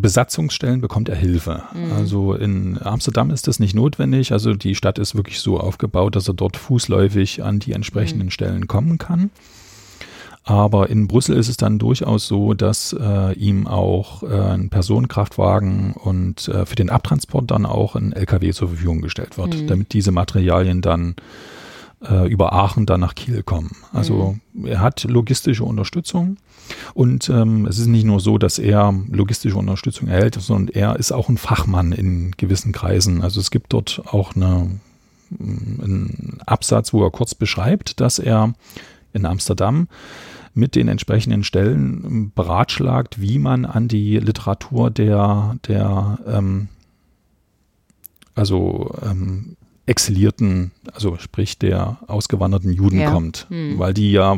Besatzungsstellen 0.00 0.80
bekommt 0.80 1.08
er 1.08 1.16
Hilfe. 1.16 1.62
Mhm. 1.72 1.92
Also 1.92 2.34
in 2.34 2.78
Amsterdam 2.82 3.30
ist 3.30 3.48
das 3.48 3.60
nicht 3.60 3.74
notwendig. 3.74 4.32
Also 4.32 4.54
die 4.54 4.74
Stadt 4.74 4.98
ist 4.98 5.14
wirklich 5.14 5.40
so 5.40 5.58
aufgebaut, 5.58 6.16
dass 6.16 6.28
er 6.28 6.34
dort 6.34 6.56
fußläufig 6.56 7.42
an 7.42 7.58
die 7.58 7.72
entsprechenden 7.72 8.26
mhm. 8.26 8.30
Stellen 8.30 8.68
kommen 8.68 8.98
kann. 8.98 9.30
Aber 10.46 10.90
in 10.90 11.08
Brüssel 11.08 11.36
ist 11.38 11.48
es 11.48 11.56
dann 11.56 11.78
durchaus 11.78 12.26
so, 12.26 12.52
dass 12.52 12.94
äh, 12.98 13.32
ihm 13.32 13.66
auch 13.66 14.22
äh, 14.22 14.26
ein 14.26 14.68
Personenkraftwagen 14.68 15.94
und 15.94 16.48
äh, 16.48 16.66
für 16.66 16.76
den 16.76 16.90
Abtransport 16.90 17.50
dann 17.50 17.64
auch 17.64 17.96
ein 17.96 18.12
LKW 18.12 18.52
zur 18.52 18.68
Verfügung 18.68 19.00
gestellt 19.00 19.38
wird, 19.38 19.56
mhm. 19.56 19.66
damit 19.68 19.94
diese 19.94 20.12
Materialien 20.12 20.82
dann 20.82 21.16
äh, 22.06 22.28
über 22.28 22.52
Aachen 22.52 22.84
dann 22.84 23.00
nach 23.00 23.14
Kiel 23.14 23.42
kommen. 23.42 23.74
Also 23.94 24.36
mhm. 24.52 24.66
er 24.66 24.80
hat 24.80 25.04
logistische 25.04 25.64
Unterstützung 25.64 26.36
und 26.94 27.28
ähm, 27.28 27.66
es 27.66 27.78
ist 27.78 27.86
nicht 27.86 28.04
nur 28.04 28.20
so, 28.20 28.38
dass 28.38 28.58
er 28.58 28.94
logistische 29.10 29.56
Unterstützung 29.56 30.08
erhält, 30.08 30.34
sondern 30.34 30.74
er 30.74 30.96
ist 30.96 31.12
auch 31.12 31.28
ein 31.28 31.38
Fachmann 31.38 31.92
in 31.92 32.32
gewissen 32.36 32.72
Kreisen. 32.72 33.22
Also 33.22 33.40
es 33.40 33.50
gibt 33.50 33.72
dort 33.72 34.02
auch 34.06 34.34
eine, 34.36 34.80
einen 35.38 36.38
Absatz, 36.46 36.92
wo 36.92 37.04
er 37.04 37.10
kurz 37.10 37.34
beschreibt, 37.34 38.00
dass 38.00 38.18
er 38.18 38.54
in 39.12 39.26
Amsterdam 39.26 39.88
mit 40.54 40.76
den 40.76 40.88
entsprechenden 40.88 41.42
Stellen 41.42 42.32
beratschlagt, 42.34 43.20
wie 43.20 43.38
man 43.38 43.64
an 43.64 43.88
die 43.88 44.18
Literatur 44.18 44.90
der, 44.90 45.56
der 45.66 46.18
ähm, 46.26 46.68
also 48.34 48.94
ähm, 49.02 49.56
exilierten, 49.86 50.70
also 50.92 51.16
sprich 51.18 51.58
der 51.58 51.98
ausgewanderten 52.06 52.72
Juden 52.72 53.00
ja. 53.00 53.10
kommt, 53.10 53.46
hm. 53.48 53.78
weil 53.78 53.94
die 53.94 54.12
ja 54.12 54.36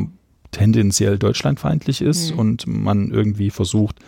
tendenziell 0.51 1.17
deutschlandfeindlich 1.17 2.01
ist 2.01 2.31
hm. 2.31 2.39
und 2.39 2.67
man 2.67 3.11
irgendwie 3.11 3.49
versucht, 3.49 3.99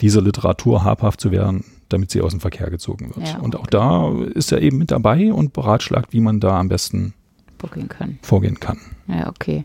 dieser 0.00 0.22
Literatur 0.22 0.84
habhaft 0.84 1.20
zu 1.20 1.30
werden, 1.30 1.64
damit 1.88 2.10
sie 2.10 2.20
aus 2.20 2.32
dem 2.32 2.40
Verkehr 2.40 2.70
gezogen 2.70 3.12
wird. 3.14 3.28
Ja, 3.28 3.38
und 3.38 3.56
auch 3.56 3.66
da 3.66 4.12
ist 4.34 4.52
er 4.52 4.60
eben 4.60 4.78
mit 4.78 4.90
dabei 4.90 5.32
und 5.32 5.52
beratschlagt, 5.52 6.12
wie 6.12 6.20
man 6.20 6.40
da 6.40 6.58
am 6.58 6.68
besten 6.68 7.14
vorgehen 7.58 7.88
kann. 7.88 8.18
Vorgehen 8.22 8.60
kann. 8.60 8.78
Ja, 9.08 9.28
okay. 9.28 9.64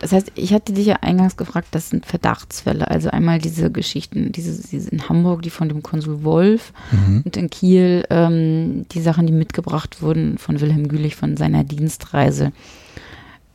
Das 0.00 0.12
heißt, 0.12 0.32
ich 0.36 0.52
hatte 0.52 0.72
dich 0.72 0.86
ja 0.86 0.96
eingangs 1.00 1.36
gefragt, 1.36 1.68
das 1.72 1.90
sind 1.90 2.06
Verdachtsfälle. 2.06 2.88
Also 2.88 3.10
einmal 3.10 3.38
diese 3.40 3.72
Geschichten, 3.72 4.30
diese, 4.30 4.68
diese 4.68 4.90
in 4.90 5.08
Hamburg, 5.08 5.42
die 5.42 5.50
von 5.50 5.68
dem 5.68 5.82
Konsul 5.82 6.22
Wolf 6.22 6.72
Mhm. 6.92 7.22
und 7.24 7.36
in 7.36 7.50
Kiel 7.50 8.04
ähm, 8.10 8.86
die 8.92 9.00
Sachen, 9.00 9.26
die 9.26 9.32
mitgebracht 9.32 10.00
wurden 10.00 10.38
von 10.38 10.60
Wilhelm 10.60 10.86
Gülich 10.86 11.16
von 11.16 11.36
seiner 11.36 11.64
Dienstreise. 11.64 12.52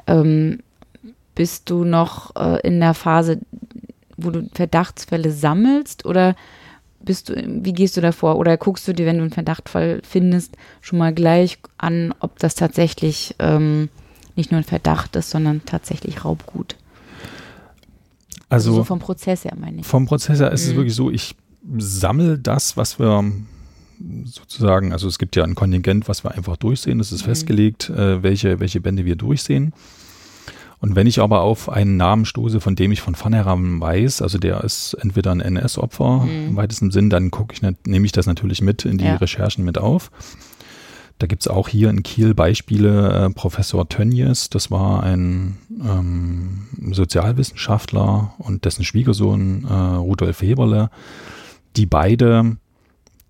Ähm, 0.06 0.60
bist 1.36 1.70
du 1.70 1.84
noch 1.84 2.36
äh, 2.36 2.60
in 2.68 2.80
der 2.80 2.94
Phase, 2.94 3.40
wo 4.18 4.30
du 4.30 4.48
Verdachtsfälle 4.54 5.32
sammelst 5.32 6.06
oder 6.06 6.36
bist 7.02 7.30
du, 7.30 7.36
wie 7.64 7.74
gehst 7.74 7.98
du 7.98 8.02
davor? 8.02 8.38
Oder 8.38 8.56
guckst 8.58 8.88
du 8.88 8.94
dir, 8.94 9.06
wenn 9.06 9.18
du 9.18 9.24
einen 9.24 9.32
Verdachtfall 9.32 10.02
findest, 10.08 10.56
schon 10.82 11.00
mal 11.00 11.14
gleich 11.14 11.58
an, 11.78 12.14
ob 12.20 12.40
das 12.40 12.56
tatsächlich 12.56 13.36
ähm, 13.40 13.90
nicht 14.36 14.52
nur 14.52 14.60
ein 14.60 14.64
Verdacht 14.64 15.16
ist, 15.18 15.30
sondern 15.30 15.66
tatsächlich 15.66 16.24
Raubgut? 16.24 16.76
Also, 18.50 18.74
so 18.74 18.84
vom 18.84 19.00
Prozess 19.00 19.44
her 19.46 19.54
meine 19.60 19.82
ich. 19.82 19.86
vom 19.86 20.06
Prozess 20.06 20.40
her 20.40 20.52
ist 20.52 20.66
es 20.66 20.74
Mhm. 20.74 20.76
wirklich 20.78 20.96
so, 20.96 21.10
ich 21.10 21.36
sammle 21.78 22.38
das, 22.38 22.78
was 22.78 23.00
wir 23.00 23.24
sozusagen, 24.26 24.92
also 24.94 25.08
es 25.08 25.18
gibt 25.18 25.36
ja 25.36 25.44
ein 25.44 25.56
Kontingent, 25.56 26.08
was 26.08 26.24
wir 26.24 26.32
einfach 26.32 26.58
durchsehen, 26.58 26.98
das 27.00 27.12
ist 27.12 27.22
Mhm. 27.24 27.26
festgelegt, 27.32 27.90
äh, 27.90 28.22
welche, 28.22 28.60
welche 28.60 28.80
Bände 28.82 29.06
wir 29.06 29.16
durchsehen. 29.16 29.74
Und 30.84 30.98
wenn 30.98 31.08
ich 31.08 31.22
aber 31.22 31.44
auf 31.44 31.70
einen 31.70 31.96
Namen 31.96 32.26
stoße, 32.26 32.60
von 32.60 32.76
dem 32.76 32.92
ich 32.92 33.00
von 33.00 33.16
vornherein 33.16 33.80
weiß, 33.80 34.22
also 34.22 34.38
der 34.38 34.66
ist 34.66 34.96
entweder 34.96 35.32
ein 35.32 35.40
NS-Opfer 35.40 36.26
mhm. 36.26 36.48
im 36.50 36.56
weitesten 36.58 36.92
Sinn, 36.92 37.10
dann 37.10 37.32
gucke 37.32 37.54
ich, 37.54 37.62
nehme 37.62 38.06
ich 38.06 38.12
das 38.12 38.26
natürlich 38.26 38.62
mit 38.62 38.84
in 38.84 38.98
die 38.98 39.06
ja. 39.06 39.16
Recherchen 39.16 39.64
mit 39.64 39.78
auf. 39.78 40.12
Da 41.20 41.28
gibt 41.28 41.44
es 41.44 41.48
auch 41.48 41.70
hier 41.70 41.90
in 41.90 42.04
Kiel 42.04 42.34
Beispiele. 42.34 43.28
Äh, 43.28 43.30
Professor 43.30 43.88
Tönjes, 43.88 44.50
das 44.50 44.72
war 44.72 45.04
ein 45.04 45.58
ähm, 45.70 46.68
Sozialwissenschaftler 46.92 48.34
und 48.38 48.66
dessen 48.66 48.84
Schwiegersohn 48.84 49.64
äh, 49.64 49.74
Rudolf 49.74 50.42
Heberle, 50.42 50.90
die 51.78 51.86
beide 51.86 52.58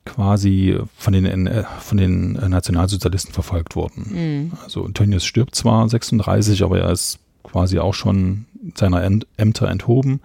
quasi 0.05 0.79
von 0.97 1.13
den, 1.13 1.45
äh, 1.45 1.65
von 1.81 1.99
den 1.99 2.31
Nationalsozialisten 2.31 3.31
verfolgt 3.31 3.75
wurden. 3.75 4.07
Mhm. 4.09 4.51
Also 4.63 4.87
Tönnies 4.87 5.23
stirbt 5.23 5.53
zwar 5.53 5.87
36, 5.87 6.63
aber 6.63 6.79
er 6.79 6.89
ist 6.91 7.19
quasi 7.43 7.79
auch 7.79 7.93
schon 7.93 8.45
seiner 8.75 9.03
Ämter 9.03 9.69
enthoben. 9.69 10.21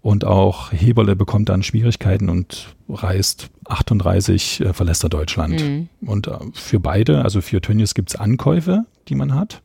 Und 0.00 0.24
auch 0.24 0.72
Heberle 0.72 1.14
bekommt 1.14 1.48
dann 1.48 1.62
Schwierigkeiten 1.62 2.28
und 2.28 2.74
reist 2.88 3.50
38, 3.68 4.60
äh, 4.60 4.72
verlässt 4.72 5.04
er 5.04 5.08
Deutschland. 5.08 5.62
Mhm. 5.62 5.88
Und 6.04 6.26
äh, 6.26 6.38
für 6.54 6.80
beide, 6.80 7.22
also 7.22 7.40
für 7.40 7.60
Tönnies 7.60 7.94
gibt 7.94 8.10
es 8.10 8.16
Ankäufe, 8.16 8.84
die 9.08 9.14
man 9.14 9.34
hat. 9.34 9.62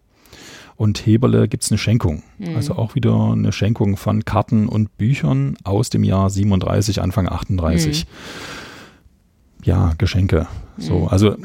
Und 0.76 1.08
Heberle 1.08 1.48
gibt 1.48 1.64
es 1.64 1.72
eine 1.72 1.80
Schenkung. 1.80 2.22
Mhm. 2.38 2.56
Also 2.56 2.76
auch 2.76 2.94
wieder 2.94 3.32
eine 3.32 3.52
Schenkung 3.52 3.98
von 3.98 4.26
Karten 4.26 4.70
und 4.70 4.96
Büchern 5.00 5.58
aus 5.64 5.90
dem 5.90 6.04
Jahr 6.04 6.30
37, 6.30 7.02
Anfang 7.02 7.28
38. 7.28 8.06
Mhm. 8.06 9.64
Ja, 9.64 9.94
Geschenke. 9.98 10.48
So, 10.78 11.00
mhm. 11.00 11.08
also 11.08 11.36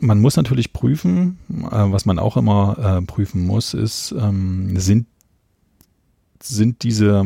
man 0.00 0.20
muss 0.20 0.36
natürlich 0.36 0.72
prüfen, 0.72 1.38
äh, 1.48 1.70
was 1.70 2.06
man 2.06 2.18
auch 2.18 2.36
immer 2.36 2.98
äh, 2.98 3.02
prüfen 3.02 3.46
muss, 3.46 3.74
ist, 3.74 4.14
ähm, 4.18 4.78
sind, 4.78 5.06
sind 6.42 6.82
diese 6.82 7.24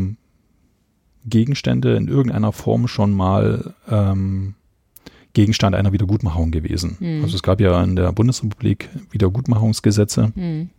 Gegenstände 1.24 1.96
in 1.96 2.08
irgendeiner 2.08 2.52
Form 2.52 2.88
schon 2.88 3.12
mal 3.12 3.74
ähm, 3.88 4.54
Gegenstand 5.32 5.74
einer 5.74 5.92
Wiedergutmachung 5.92 6.50
gewesen. 6.50 6.96
Mhm. 7.00 7.22
Also 7.22 7.36
es 7.36 7.42
gab 7.42 7.60
ja 7.60 7.82
in 7.82 7.96
der 7.96 8.12
Bundesrepublik 8.12 8.88
Wiedergutmachungsgesetze. 9.10 10.32
Mhm. 10.34 10.70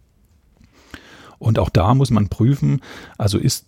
Und 1.40 1.60
auch 1.60 1.70
da 1.70 1.94
muss 1.94 2.12
man 2.12 2.30
prüfen, 2.30 2.82
also 3.18 3.38
ist 3.38 3.68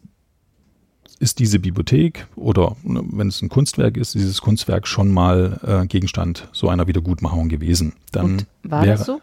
ist 1.19 1.39
diese 1.39 1.60
Bibliothek 1.60 2.27
oder 2.36 2.75
ne, 2.84 3.03
wenn 3.12 3.27
es 3.27 3.41
ein 3.41 3.49
Kunstwerk 3.49 3.97
ist, 3.97 4.13
dieses 4.13 4.41
Kunstwerk 4.41 4.88
schon 4.88 5.12
mal 5.12 5.60
äh, 5.65 5.88
Gegenstand 5.88 6.47
so 6.51 6.69
einer 6.69 6.88
Wiedergutmachung 6.88 7.49
gewesen. 7.49 7.93
Dann 8.12 8.25
Und 8.25 8.45
war 8.63 8.84
wäre, 8.84 8.97
das 8.97 9.06
so? 9.06 9.21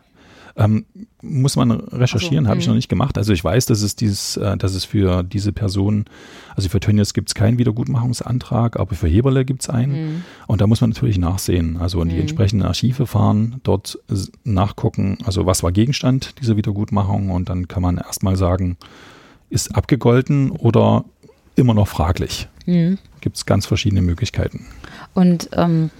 Ähm, 0.57 0.85
muss 1.20 1.57
man 1.57 1.72
recherchieren, 1.72 2.44
so, 2.44 2.50
habe 2.50 2.61
ich 2.61 2.68
noch 2.68 2.76
nicht 2.76 2.88
gemacht. 2.88 3.18
Also 3.18 3.33
ich 3.33 3.42
weiß, 3.42 3.66
dass 3.66 3.83
es 3.83 3.96
dieses, 3.96 4.37
äh, 4.37 4.57
dass 4.57 4.74
es 4.74 4.85
für 4.85 5.24
diese 5.24 5.52
Person, 5.52 6.04
also 6.54 6.68
für 6.68 6.78
Tönnies 6.78 7.12
gibt 7.12 7.28
es 7.28 7.35
keinen 7.35 7.59
Wiedergutmachungsantrag, 7.59 8.78
aber 8.78 8.94
für 8.94 9.09
Heberle 9.09 9.44
gibt 9.44 9.62
es 9.62 9.68
einen. 9.68 9.92
Mhm. 9.92 10.24
Und 10.46 10.61
da 10.61 10.68
muss 10.68 10.80
man 10.80 10.90
natürlich 10.90 11.18
nachsehen, 11.18 11.76
also 11.78 12.00
in 12.02 12.09
die 12.09 12.14
mhm. 12.14 12.20
entsprechenden 12.22 12.66
Archive 12.66 13.07
fahren, 13.07 13.61
dort 13.64 13.98
nachgucken, 14.44 15.18
also 15.24 15.44
was 15.44 15.64
war 15.64 15.72
Gegenstand 15.72 16.40
dieser 16.40 16.57
Wiedergutmachung 16.57 17.30
und 17.30 17.48
dann 17.48 17.66
kann 17.66 17.83
man 17.83 17.98
erstmal 17.98 18.37
sagen, 18.37 18.76
ist 19.50 19.74
abgegolten 19.74 20.50
oder 20.50 21.04
immer 21.57 21.75
noch 21.75 21.88
fraglich. 21.88 22.49
Mhm. 22.67 22.99
Gibt 23.21 23.37
es 23.37 23.47
ganz 23.47 23.67
verschiedene 23.67 24.03
Möglichkeiten. 24.03 24.67
Und 25.14 25.49
ähm, 25.53 25.90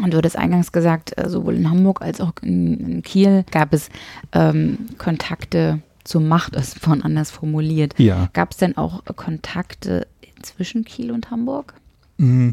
und 0.00 0.14
du 0.14 0.18
hattest 0.18 0.36
eingangs 0.36 0.70
gesagt, 0.70 1.18
äh, 1.18 1.28
sowohl 1.28 1.56
in 1.56 1.68
Hamburg 1.68 2.02
als 2.02 2.20
auch 2.20 2.32
in, 2.40 3.02
Kiel 3.02 3.44
gab 3.50 3.72
es 3.72 3.88
ähm, 4.32 4.78
Kontakte 4.96 5.80
zur 6.04 6.20
Macht, 6.20 6.54
ist 6.54 6.78
von 6.78 7.02
anders 7.02 7.30
formuliert. 7.30 7.98
Ja. 7.98 8.28
Gab 8.32 8.52
es 8.52 8.58
denn 8.58 8.76
auch 8.76 9.04
Kontakte 9.16 10.06
zwischen 10.40 10.84
Kiel 10.84 11.10
und 11.10 11.30
Hamburg? 11.30 11.74
Mm, 12.18 12.50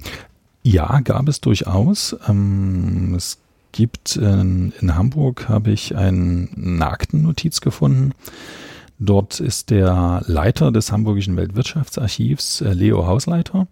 ja, 0.63 0.99
gab 1.01 1.27
es 1.27 1.39
durchaus. 1.39 2.15
Ähm, 2.27 3.13
es 3.15 3.37
gibt 3.71 4.15
in, 4.15 4.73
in 4.81 4.95
Hamburg 4.95 5.47
habe 5.47 5.71
ich 5.71 5.95
eine 5.95 6.87
Aktennotiz 6.87 7.61
gefunden. 7.61 8.13
Dort 8.99 9.39
ist 9.39 9.71
der 9.71 10.21
Leiter 10.25 10.71
des 10.71 10.91
Hamburgischen 10.91 11.35
Weltwirtschaftsarchivs, 11.35 12.61
äh, 12.61 12.73
Leo 12.73 13.05
Hausleiter 13.05 13.67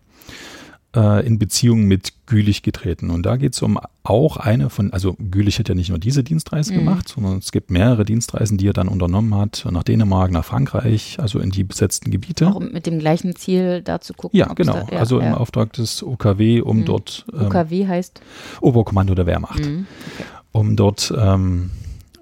äh, 0.95 1.25
in 1.25 1.39
Beziehung 1.39 1.85
mit 1.85 2.13
Gülich 2.25 2.61
getreten. 2.61 3.09
Und 3.09 3.25
da 3.25 3.35
geht 3.35 3.53
es 3.53 3.61
um 3.61 3.79
auch 4.03 4.37
eine 4.37 4.69
von, 4.69 4.93
also 4.93 5.15
Gülich 5.17 5.59
hat 5.59 5.69
ja 5.69 5.75
nicht 5.75 5.89
nur 5.89 5.99
diese 5.99 6.23
Dienstreise 6.23 6.73
mhm. 6.73 6.77
gemacht, 6.79 7.07
sondern 7.07 7.37
es 7.37 7.51
gibt 7.51 7.71
mehrere 7.71 8.05
Dienstreisen, 8.05 8.57
die 8.57 8.67
er 8.67 8.73
dann 8.73 8.87
unternommen 8.87 9.35
hat, 9.35 9.65
nach 9.69 9.83
Dänemark, 9.83 10.31
nach 10.31 10.45
Frankreich, 10.45 11.17
also 11.19 11.39
in 11.39 11.51
die 11.51 11.63
besetzten 11.63 12.11
Gebiete. 12.11 12.47
Auch 12.47 12.59
mit 12.59 12.85
dem 12.85 12.99
gleichen 12.99 13.35
Ziel 13.35 13.81
da 13.81 14.01
zu 14.01 14.13
gucken. 14.13 14.37
Ja, 14.37 14.53
genau. 14.53 14.73
Da, 14.73 14.87
ja, 14.91 14.99
also 14.99 15.19
ja. 15.19 15.27
im 15.27 15.33
Auftrag 15.35 15.73
des 15.73 16.03
OKW, 16.03 16.61
um 16.61 16.79
mhm. 16.79 16.85
dort. 16.85 17.25
Ähm, 17.33 17.47
OKW 17.47 17.87
heißt? 17.87 18.21
Oberkommando 18.61 19.15
der 19.15 19.25
Wehrmacht. 19.25 19.59
Mhm. 19.59 19.87
Okay. 20.13 20.25
Um 20.51 20.75
dort 20.75 21.13
ähm, 21.17 21.71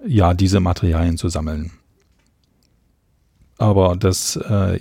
ja 0.05 0.33
diese 0.33 0.59
Materialien 0.59 1.17
zu 1.17 1.29
sammeln. 1.29 1.71
Aber 3.61 3.95
das 3.95 4.37
äh, 4.37 4.79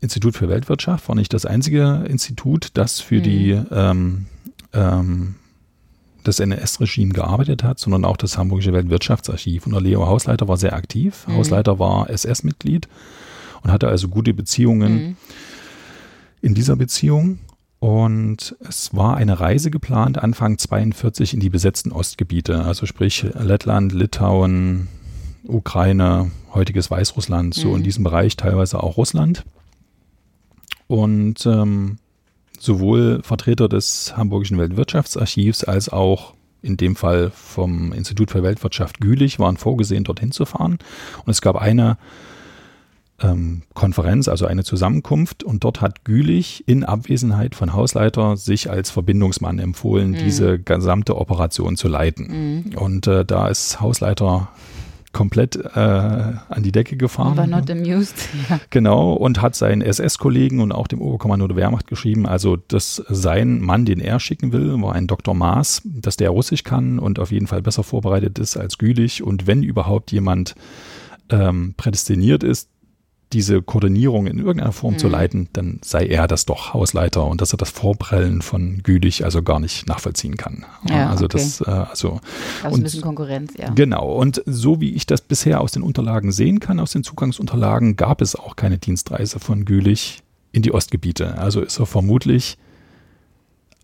Institut 0.00 0.36
für 0.36 0.48
Weltwirtschaft 0.48 1.08
war 1.08 1.14
nicht 1.14 1.32
das 1.32 1.46
einzige 1.46 2.04
Institut, 2.08 2.70
das 2.74 2.98
für 2.98 3.18
mhm. 3.18 3.22
die 3.22 3.50
ähm, 3.70 4.26
ähm, 4.72 5.36
das 6.24 6.40
NS-Regime 6.40 7.12
gearbeitet 7.12 7.62
hat, 7.62 7.78
sondern 7.78 8.04
auch 8.04 8.16
das 8.16 8.36
Hamburgische 8.36 8.72
Weltwirtschaftsarchiv. 8.72 9.64
Und 9.64 9.72
der 9.72 9.80
Leo 9.80 10.06
Hausleiter 10.08 10.48
war 10.48 10.56
sehr 10.56 10.74
aktiv. 10.74 11.24
Mhm. 11.28 11.36
Hausleiter 11.36 11.78
war 11.78 12.10
SS-Mitglied 12.10 12.88
und 13.62 13.70
hatte 13.70 13.86
also 13.86 14.08
gute 14.08 14.34
Beziehungen 14.34 14.92
mhm. 14.92 15.16
in 16.42 16.54
dieser 16.54 16.74
Beziehung. 16.74 17.38
Und 17.78 18.56
es 18.68 18.92
war 18.92 19.16
eine 19.16 19.38
Reise 19.38 19.70
geplant, 19.70 20.18
Anfang 20.18 20.58
42 20.58 21.32
in 21.32 21.38
die 21.38 21.48
besetzten 21.48 21.92
Ostgebiete, 21.92 22.64
also 22.64 22.86
sprich 22.86 23.24
Lettland, 23.38 23.92
Litauen, 23.92 24.88
Ukraine, 25.46 26.30
heutiges 26.52 26.90
Weißrussland, 26.90 27.54
so 27.54 27.74
in 27.74 27.80
mhm. 27.80 27.84
diesem 27.84 28.04
Bereich 28.04 28.36
teilweise 28.36 28.82
auch 28.82 28.96
Russland. 28.96 29.44
Und 30.86 31.46
ähm, 31.46 31.98
sowohl 32.58 33.20
Vertreter 33.22 33.68
des 33.68 34.16
Hamburgischen 34.16 34.58
Weltwirtschaftsarchivs 34.58 35.64
als 35.64 35.88
auch 35.88 36.34
in 36.62 36.76
dem 36.76 36.94
Fall 36.94 37.30
vom 37.34 37.92
Institut 37.92 38.30
für 38.30 38.42
Weltwirtschaft 38.42 39.00
Gülich 39.00 39.38
waren 39.38 39.56
vorgesehen, 39.56 40.04
dorthin 40.04 40.30
zu 40.30 40.44
fahren. 40.44 40.78
Und 41.24 41.30
es 41.30 41.40
gab 41.40 41.56
eine 41.56 41.96
ähm, 43.22 43.62
Konferenz, 43.74 44.28
also 44.28 44.46
eine 44.46 44.64
Zusammenkunft. 44.64 45.42
Und 45.42 45.64
dort 45.64 45.80
hat 45.80 46.04
Gülich 46.04 46.64
in 46.66 46.84
Abwesenheit 46.84 47.54
von 47.54 47.72
Hausleiter 47.72 48.36
sich 48.36 48.70
als 48.70 48.90
Verbindungsmann 48.90 49.58
empfohlen, 49.58 50.10
mhm. 50.10 50.18
diese 50.18 50.58
gesamte 50.58 51.16
Operation 51.16 51.76
zu 51.76 51.88
leiten. 51.88 52.64
Mhm. 52.66 52.78
Und 52.78 53.06
äh, 53.06 53.24
da 53.24 53.48
ist 53.48 53.80
Hausleiter 53.80 54.48
komplett 55.12 55.56
äh, 55.56 55.78
an 55.78 56.62
die 56.62 56.72
Decke 56.72 56.96
gefahren. 56.96 57.36
War 57.36 57.46
not 57.46 57.70
amused. 57.70 58.16
Ja. 58.48 58.60
Genau, 58.70 59.12
und 59.12 59.42
hat 59.42 59.54
seinen 59.54 59.82
SS-Kollegen 59.82 60.60
und 60.60 60.72
auch 60.72 60.86
dem 60.86 61.00
Oberkommando 61.00 61.46
der 61.46 61.56
Wehrmacht 61.56 61.86
geschrieben, 61.86 62.26
also 62.26 62.56
dass 62.56 63.02
sein 63.08 63.60
Mann, 63.60 63.84
den 63.84 64.00
er 64.00 64.18
schicken 64.18 64.52
will, 64.52 64.80
war 64.80 64.94
ein 64.94 65.06
Dr. 65.06 65.34
Maas, 65.34 65.82
dass 65.84 66.16
der 66.16 66.30
Russisch 66.30 66.64
kann 66.64 66.98
und 66.98 67.18
auf 67.18 67.32
jeden 67.32 67.46
Fall 67.46 67.60
besser 67.60 67.82
vorbereitet 67.82 68.38
ist 68.38 68.56
als 68.56 68.78
Gülich 68.78 69.22
und 69.22 69.46
wenn 69.46 69.62
überhaupt 69.62 70.10
jemand 70.12 70.54
ähm, 71.28 71.74
prädestiniert 71.76 72.42
ist, 72.42 72.70
diese 73.32 73.62
Koordinierung 73.62 74.26
in 74.26 74.38
irgendeiner 74.38 74.72
Form 74.72 74.94
mhm. 74.94 74.98
zu 74.98 75.08
leiten, 75.08 75.48
dann 75.52 75.78
sei 75.82 76.06
er 76.06 76.26
das 76.26 76.46
doch 76.46 76.74
Hausleiter 76.74 77.24
und 77.26 77.40
dass 77.40 77.52
er 77.54 77.58
das 77.58 77.70
Vorprellen 77.70 78.42
von 78.42 78.82
Gülich 78.82 79.24
also 79.24 79.42
gar 79.42 79.60
nicht 79.60 79.86
nachvollziehen 79.86 80.36
kann. 80.36 80.64
Ja, 80.88 81.10
also 81.10 81.26
okay. 81.26 81.38
das, 81.38 81.60
äh, 81.60 81.64
also 81.64 82.20
also 82.62 82.74
und, 82.74 82.80
ein 82.80 82.82
bisschen 82.82 83.02
Konkurrenz, 83.02 83.52
ja. 83.56 83.70
Genau. 83.70 84.12
Und 84.12 84.42
so 84.46 84.80
wie 84.80 84.94
ich 84.94 85.06
das 85.06 85.20
bisher 85.20 85.60
aus 85.60 85.72
den 85.72 85.82
Unterlagen 85.82 86.32
sehen 86.32 86.60
kann, 86.60 86.80
aus 86.80 86.92
den 86.92 87.04
Zugangsunterlagen, 87.04 87.96
gab 87.96 88.20
es 88.20 88.34
auch 88.34 88.56
keine 88.56 88.78
Dienstreise 88.78 89.38
von 89.38 89.64
Gülich 89.64 90.22
in 90.52 90.62
die 90.62 90.72
Ostgebiete. 90.72 91.38
Also 91.38 91.60
ist 91.60 91.78
er 91.78 91.86
vermutlich 91.86 92.58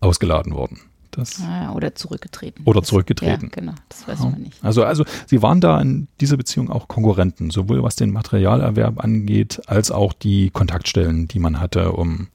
ausgeladen 0.01 0.53
worden. 0.53 0.81
Das 1.17 1.41
ah, 1.41 1.73
oder 1.73 1.95
zurückgetreten. 1.95 2.63
Oder 2.65 2.83
zurückgetreten. 2.83 3.49
Ja, 3.51 3.61
genau, 3.61 3.73
das 3.89 4.07
weiß 4.07 4.19
ja. 4.19 4.29
man 4.29 4.41
nicht. 4.41 4.63
Also, 4.63 4.83
also 4.83 5.03
sie 5.25 5.41
waren 5.41 5.59
da 5.59 5.81
in 5.81 6.07
dieser 6.21 6.37
Beziehung 6.37 6.69
auch 6.69 6.87
Konkurrenten, 6.87 7.49
sowohl 7.49 7.81
was 7.81 7.95
den 7.95 8.11
Materialerwerb 8.11 9.03
angeht, 9.03 9.61
als 9.65 9.89
auch 9.89 10.13
die 10.13 10.51
Kontaktstellen, 10.51 11.27
die 11.27 11.39
man 11.39 11.59
hatte, 11.59 11.93
um 11.93 12.27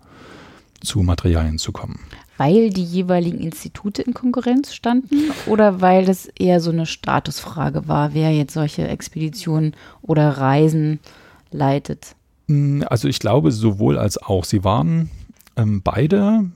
zu 0.81 1.01
Materialien 1.03 1.59
zu 1.59 1.71
kommen. 1.71 2.01
Weil 2.39 2.71
die 2.71 2.83
jeweiligen 2.83 3.39
Institute 3.39 4.03
in 4.03 4.15
Konkurrenz 4.15 4.75
standen 4.75 5.31
oder 5.47 5.81
weil 5.81 6.05
das 6.05 6.27
eher 6.27 6.61
so 6.61 6.73
eine 6.73 6.87
Statusfrage 6.87 7.87
war, 7.87 8.15
wer 8.15 8.35
jetzt 8.35 8.55
solche 8.55 8.89
Expeditionen 8.89 9.77
oder 10.01 10.29
Reisen 10.39 10.99
leitet? 11.53 12.17
Hm, 12.49 12.85
also 12.89 13.07
ich 13.07 13.21
glaube 13.21 13.53
sowohl 13.53 13.97
als 13.97 14.19
auch. 14.19 14.45
Sie 14.45 14.65
waren 14.65 15.09
ähm, 15.57 15.83
beide 15.83 16.51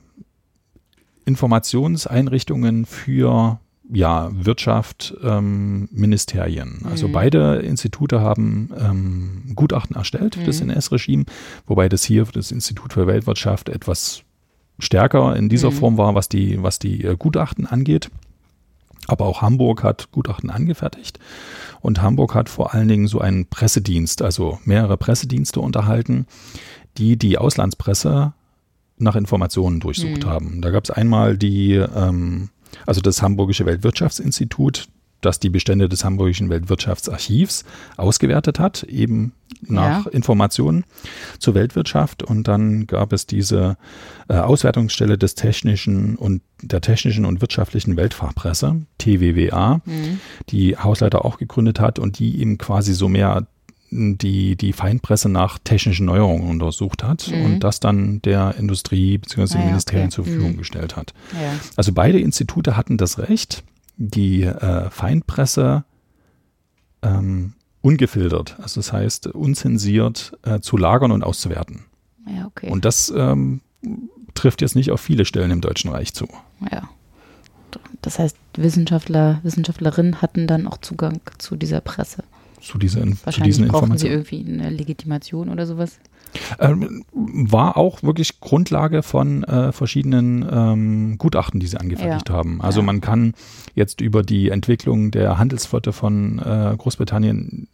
Informationseinrichtungen 1.27 2.85
für 2.85 3.59
ja, 3.89 4.29
Wirtschaft, 4.33 5.13
ähm, 5.23 5.87
Ministerien. 5.91 6.81
Also 6.89 7.07
mhm. 7.07 7.11
beide 7.13 7.55
Institute 7.57 8.19
haben 8.21 8.69
ähm, 8.77 9.43
Gutachten 9.55 9.95
erstellt, 9.95 10.37
mhm. 10.37 10.45
das 10.45 10.61
NS-Regime, 10.61 11.25
wobei 11.65 11.89
das 11.89 12.03
hier, 12.03 12.25
das 12.25 12.51
Institut 12.51 12.93
für 12.93 13.07
Weltwirtschaft, 13.07 13.69
etwas 13.69 14.23
stärker 14.79 15.35
in 15.35 15.49
dieser 15.49 15.71
mhm. 15.71 15.75
Form 15.75 15.97
war, 15.97 16.15
was 16.15 16.29
die, 16.29 16.61
was 16.63 16.79
die 16.79 17.03
äh, 17.03 17.15
Gutachten 17.17 17.65
angeht. 17.65 18.09
Aber 19.07 19.25
auch 19.25 19.41
Hamburg 19.41 19.83
hat 19.83 20.11
Gutachten 20.11 20.49
angefertigt. 20.49 21.19
Und 21.79 22.01
Hamburg 22.01 22.35
hat 22.35 22.49
vor 22.49 22.73
allen 22.73 22.89
Dingen 22.89 23.07
so 23.07 23.21
einen 23.21 23.45
Pressedienst, 23.45 24.21
also 24.21 24.59
mehrere 24.65 24.97
Pressedienste 24.97 25.61
unterhalten, 25.61 26.25
die 26.97 27.15
die 27.15 27.37
Auslandspresse 27.37 28.33
nach 28.97 29.15
Informationen 29.15 29.79
durchsucht 29.79 30.25
mhm. 30.25 30.29
haben. 30.29 30.61
Da 30.61 30.69
gab 30.69 30.83
es 30.83 30.91
einmal 30.91 31.37
die, 31.37 31.73
ähm, 31.73 32.49
also 32.85 33.01
das 33.01 33.21
Hamburgische 33.21 33.65
Weltwirtschaftsinstitut, 33.65 34.87
das 35.21 35.39
die 35.39 35.49
Bestände 35.49 35.89
des 35.89 36.03
Hamburgischen 36.03 36.49
Weltwirtschaftsarchivs 36.49 37.65
ausgewertet 37.97 38.59
hat, 38.59 38.83
eben 38.83 39.33
nach 39.61 40.05
ja. 40.05 40.11
Informationen 40.11 40.83
zur 41.39 41.55
Weltwirtschaft. 41.55 42.21
Und 42.21 42.47
dann 42.47 42.85
gab 42.85 43.13
es 43.13 43.25
diese 43.25 43.77
äh, 44.29 44.35
Auswertungsstelle 44.35 45.17
des 45.17 45.35
technischen 45.35 46.15
und 46.15 46.41
der 46.61 46.81
technischen 46.81 47.25
und 47.25 47.41
wirtschaftlichen 47.41 47.97
Weltfachpresse, 47.97 48.83
TWWA, 48.99 49.81
mhm. 49.85 50.19
die 50.49 50.77
Hausleiter 50.77 51.25
auch 51.25 51.37
gegründet 51.37 51.79
hat 51.79 51.97
und 51.97 52.19
die 52.19 52.39
eben 52.39 52.57
quasi 52.57 52.93
so 52.93 53.09
mehr 53.09 53.47
die, 53.89 54.55
die 54.55 54.73
Feinpresse 54.73 55.29
nach 55.29 55.59
technischen 55.63 56.05
Neuerungen 56.05 56.49
untersucht 56.49 57.03
hat 57.03 57.29
mhm. 57.29 57.45
und 57.45 57.59
das 57.59 57.79
dann 57.79 58.21
der 58.21 58.55
Industrie 58.57 59.17
bzw. 59.17 59.57
Ah, 59.57 59.61
ja, 59.61 59.65
Ministerien 59.67 60.07
okay. 60.07 60.15
zur 60.15 60.23
Verfügung 60.25 60.53
mhm. 60.53 60.57
gestellt 60.57 60.95
hat. 60.95 61.13
Ja. 61.33 61.53
Also 61.75 61.93
beide 61.93 62.19
Institute 62.19 62.75
hatten 62.75 62.97
das 62.97 63.19
Recht, 63.19 63.63
die 63.97 64.43
äh, 64.43 64.89
Feindpresse 64.89 65.85
ähm, 67.01 67.53
ungefiltert, 67.81 68.57
also 68.61 68.79
das 68.81 68.91
heißt 68.91 69.27
unzensiert 69.27 70.37
äh, 70.43 70.59
zu 70.59 70.77
lagern 70.77 71.11
und 71.11 71.23
auszuwerten. 71.23 71.85
Ja, 72.27 72.45
okay. 72.47 72.69
Und 72.69 72.83
das 72.83 73.13
ähm, 73.15 73.61
trifft 74.33 74.61
jetzt 74.61 74.75
nicht 74.75 74.91
auf 74.91 74.99
viele 74.99 75.23
Stellen 75.23 75.51
im 75.51 75.61
Deutschen 75.61 75.91
Reich 75.91 76.13
zu. 76.13 76.27
Ja. 76.71 76.89
Das 78.01 78.19
heißt, 78.19 78.37
Wissenschaftler, 78.55 79.39
Wissenschaftlerinnen 79.43 80.21
hatten 80.21 80.47
dann 80.47 80.67
auch 80.67 80.77
Zugang 80.77 81.19
zu 81.37 81.55
dieser 81.55 81.81
Presse. 81.81 82.23
Zu, 82.59 82.77
dieser, 82.77 83.01
zu 83.31 83.41
diesen 83.41 83.65
Informationen. 83.65 83.97
sie 83.97 84.07
irgendwie 84.07 84.51
eine 84.51 84.69
Legitimation 84.69 85.49
oder 85.49 85.67
sowas? 85.67 85.99
Ähm, 86.59 87.05
war 87.13 87.77
auch 87.77 88.03
wirklich 88.03 88.39
Grundlage 88.39 89.03
von 89.03 89.43
äh, 89.43 89.71
verschiedenen 89.71 90.45
ähm, 90.49 91.17
Gutachten, 91.17 91.59
die 91.59 91.67
sie 91.67 91.79
angefertigt 91.79 92.29
ja. 92.29 92.35
haben. 92.35 92.61
Also 92.61 92.79
ja. 92.79 92.85
man 92.85 93.01
kann 93.01 93.33
jetzt 93.75 94.01
über 94.01 94.23
die 94.23 94.49
Entwicklung 94.49 95.11
der 95.11 95.37
Handelsflotte 95.37 95.93
von 95.93 96.39
äh, 96.39 96.75
Großbritannien 96.77 97.67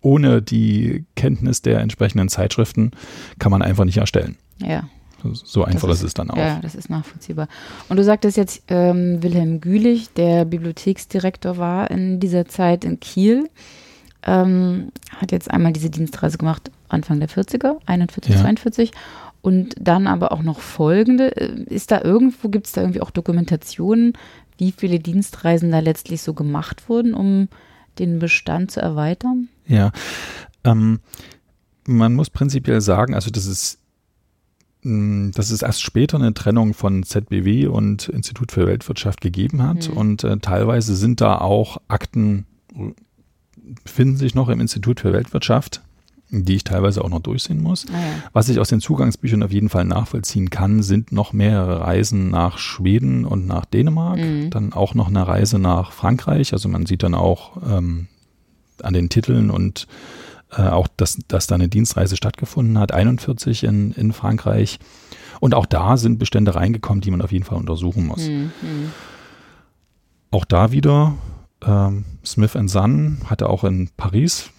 ohne 0.00 0.42
die 0.42 1.04
Kenntnis 1.14 1.62
der 1.62 1.78
entsprechenden 1.78 2.28
Zeitschriften 2.28 2.90
kann 3.38 3.52
man 3.52 3.62
einfach 3.62 3.84
nicht 3.84 3.98
erstellen. 3.98 4.36
Ja. 4.58 4.88
So 5.22 5.62
einfach 5.62 5.88
ist, 5.88 5.98
ist, 5.98 6.02
es 6.02 6.14
dann 6.14 6.30
auch. 6.30 6.36
Ja, 6.36 6.58
das 6.60 6.74
ist 6.74 6.90
nachvollziehbar. 6.90 7.46
Und 7.88 7.96
du 7.96 8.02
sagtest 8.02 8.36
jetzt, 8.36 8.64
ähm, 8.66 9.22
Wilhelm 9.22 9.60
Gülich, 9.60 10.12
der 10.14 10.44
Bibliotheksdirektor 10.44 11.58
war 11.58 11.88
in 11.92 12.18
dieser 12.18 12.46
Zeit 12.46 12.84
in 12.84 12.98
Kiel, 12.98 13.48
ähm, 14.24 14.92
hat 15.16 15.32
jetzt 15.32 15.50
einmal 15.50 15.72
diese 15.72 15.90
Dienstreise 15.90 16.38
gemacht 16.38 16.70
Anfang 16.88 17.20
der 17.20 17.28
40er, 17.28 17.78
41, 17.86 18.34
ja. 18.34 18.40
42. 18.40 18.92
Und 19.40 19.74
dann 19.80 20.06
aber 20.06 20.30
auch 20.30 20.42
noch 20.42 20.60
folgende. 20.60 21.36
Äh, 21.36 21.64
ist 21.64 21.90
da 21.90 22.02
irgendwo, 22.02 22.48
gibt 22.48 22.66
es 22.66 22.72
da 22.72 22.82
irgendwie 22.82 23.00
auch 23.00 23.10
Dokumentationen, 23.10 24.12
wie 24.58 24.72
viele 24.72 25.00
Dienstreisen 25.00 25.70
da 25.72 25.80
letztlich 25.80 26.22
so 26.22 26.34
gemacht 26.34 26.88
wurden, 26.88 27.14
um 27.14 27.48
den 27.98 28.18
Bestand 28.18 28.70
zu 28.70 28.80
erweitern? 28.80 29.48
Ja, 29.66 29.90
ähm, 30.64 31.00
man 31.84 32.14
muss 32.14 32.30
prinzipiell 32.30 32.80
sagen, 32.80 33.14
also 33.14 33.30
das 33.30 33.46
ist 33.46 33.78
hm, 34.82 35.30
dass 35.34 35.50
es 35.50 35.62
erst 35.62 35.82
später 35.82 36.16
eine 36.16 36.34
Trennung 36.34 36.74
von 36.74 37.04
ZBW 37.04 37.66
und 37.66 38.08
Institut 38.08 38.50
für 38.50 38.66
Weltwirtschaft 38.66 39.20
gegeben 39.20 39.62
hat. 39.62 39.88
Mhm. 39.88 39.96
Und 39.96 40.24
äh, 40.24 40.38
teilweise 40.38 40.96
sind 40.96 41.20
da 41.20 41.38
auch 41.38 41.80
Akten, 41.88 42.46
befinden 43.84 44.16
sich 44.16 44.34
noch 44.34 44.48
im 44.48 44.60
Institut 44.60 45.00
für 45.00 45.12
Weltwirtschaft, 45.12 45.80
die 46.30 46.56
ich 46.56 46.64
teilweise 46.64 47.04
auch 47.04 47.10
noch 47.10 47.20
durchsehen 47.20 47.62
muss. 47.62 47.86
Ah, 47.88 47.98
ja. 47.98 48.14
Was 48.32 48.48
ich 48.48 48.58
aus 48.58 48.68
den 48.68 48.80
Zugangsbüchern 48.80 49.42
auf 49.42 49.52
jeden 49.52 49.68
Fall 49.68 49.84
nachvollziehen 49.84 50.50
kann, 50.50 50.82
sind 50.82 51.12
noch 51.12 51.32
mehrere 51.32 51.80
Reisen 51.80 52.30
nach 52.30 52.58
Schweden 52.58 53.24
und 53.24 53.46
nach 53.46 53.66
Dänemark, 53.66 54.18
mhm. 54.18 54.50
dann 54.50 54.72
auch 54.72 54.94
noch 54.94 55.08
eine 55.08 55.26
Reise 55.26 55.58
nach 55.58 55.92
Frankreich. 55.92 56.52
Also 56.54 56.68
man 56.68 56.86
sieht 56.86 57.02
dann 57.02 57.14
auch 57.14 57.58
ähm, 57.68 58.08
an 58.82 58.94
den 58.94 59.10
Titeln 59.10 59.50
und 59.50 59.86
äh, 60.56 60.62
auch, 60.62 60.88
dass, 60.96 61.18
dass 61.28 61.46
da 61.46 61.54
eine 61.54 61.68
Dienstreise 61.68 62.16
stattgefunden 62.16 62.78
hat, 62.78 62.92
41 62.92 63.64
in, 63.64 63.92
in 63.92 64.12
Frankreich. 64.12 64.78
Und 65.40 65.54
auch 65.54 65.66
da 65.66 65.96
sind 65.96 66.18
Bestände 66.18 66.54
reingekommen, 66.54 67.00
die 67.00 67.10
man 67.10 67.20
auf 67.20 67.32
jeden 67.32 67.44
Fall 67.44 67.58
untersuchen 67.58 68.06
muss. 68.06 68.28
Mhm. 68.28 68.52
Auch 70.30 70.44
da 70.44 70.72
wieder 70.72 71.14
ähm, 71.66 72.04
Smith 72.24 72.56
Son 72.66 73.18
hatte 73.26 73.48
auch 73.48 73.64
in 73.64 73.90
Paris 73.96 74.50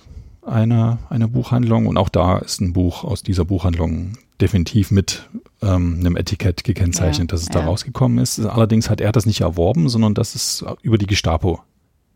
eine, 0.45 0.99
eine 1.09 1.27
Buchhandlung 1.27 1.87
und 1.87 1.97
auch 1.97 2.09
da 2.09 2.37
ist 2.39 2.61
ein 2.61 2.73
Buch 2.73 3.03
aus 3.03 3.23
dieser 3.23 3.45
Buchhandlung 3.45 4.13
definitiv 4.41 4.91
mit 4.91 5.29
ähm, 5.61 5.97
einem 5.99 6.17
Etikett 6.17 6.63
gekennzeichnet, 6.63 7.31
ja, 7.31 7.33
dass 7.33 7.41
es 7.41 7.47
ja. 7.47 7.61
da 7.61 7.65
rausgekommen 7.65 8.17
ist. 8.17 8.39
Allerdings 8.39 8.89
hat 8.89 8.99
er 8.99 9.11
das 9.11 9.25
nicht 9.25 9.41
erworben, 9.41 9.87
sondern 9.89 10.13
das 10.13 10.35
ist 10.35 10.65
über 10.81 10.97
die 10.97 11.07
Gestapo 11.07 11.61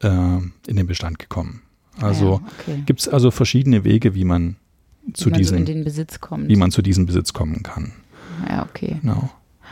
äh, 0.01 0.07
in 0.09 0.75
den 0.75 0.87
Bestand 0.87 1.19
gekommen. 1.19 1.61
Also 1.99 2.41
ja, 2.43 2.51
okay. 2.59 2.83
gibt 2.85 2.99
es 2.99 3.07
also 3.07 3.31
verschiedene 3.31 3.83
Wege, 3.83 4.13
wie 4.13 4.25
man 4.25 4.57
zu 5.13 5.29
man 5.29 5.39
diesem, 5.39 5.65
so 5.65 6.37
wie 6.47 6.55
man 6.55 6.71
zu 6.71 6.81
diesem 6.81 7.05
Besitz 7.05 7.33
kommen 7.33 7.63
kann. 7.63 7.93
Ja, 8.47 8.63
okay. 8.63 8.97
Genau. 9.01 9.29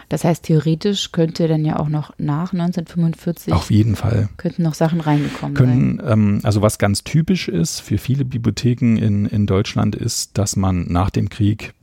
Das 0.09 0.23
heißt, 0.23 0.43
theoretisch 0.43 1.11
könnte 1.11 1.47
dann 1.47 1.65
ja 1.65 1.79
auch 1.79 1.89
noch 1.89 2.13
nach 2.17 2.53
1945 2.53 3.53
auf 3.53 3.71
jeden 3.71 3.95
Fall 3.95 4.29
könnten 4.37 4.63
noch 4.63 4.73
Sachen 4.73 5.01
reingekommen 5.01 5.55
können. 5.55 6.01
Ähm, 6.05 6.39
also 6.43 6.61
was 6.61 6.77
ganz 6.77 7.03
typisch 7.03 7.47
ist 7.47 7.79
für 7.79 7.97
viele 7.97 8.25
Bibliotheken 8.25 8.97
in, 8.97 9.25
in 9.25 9.45
Deutschland 9.47 9.95
ist, 9.95 10.37
dass 10.37 10.55
man 10.55 10.85
nach 10.91 11.09
dem 11.09 11.29
Krieg 11.29 11.73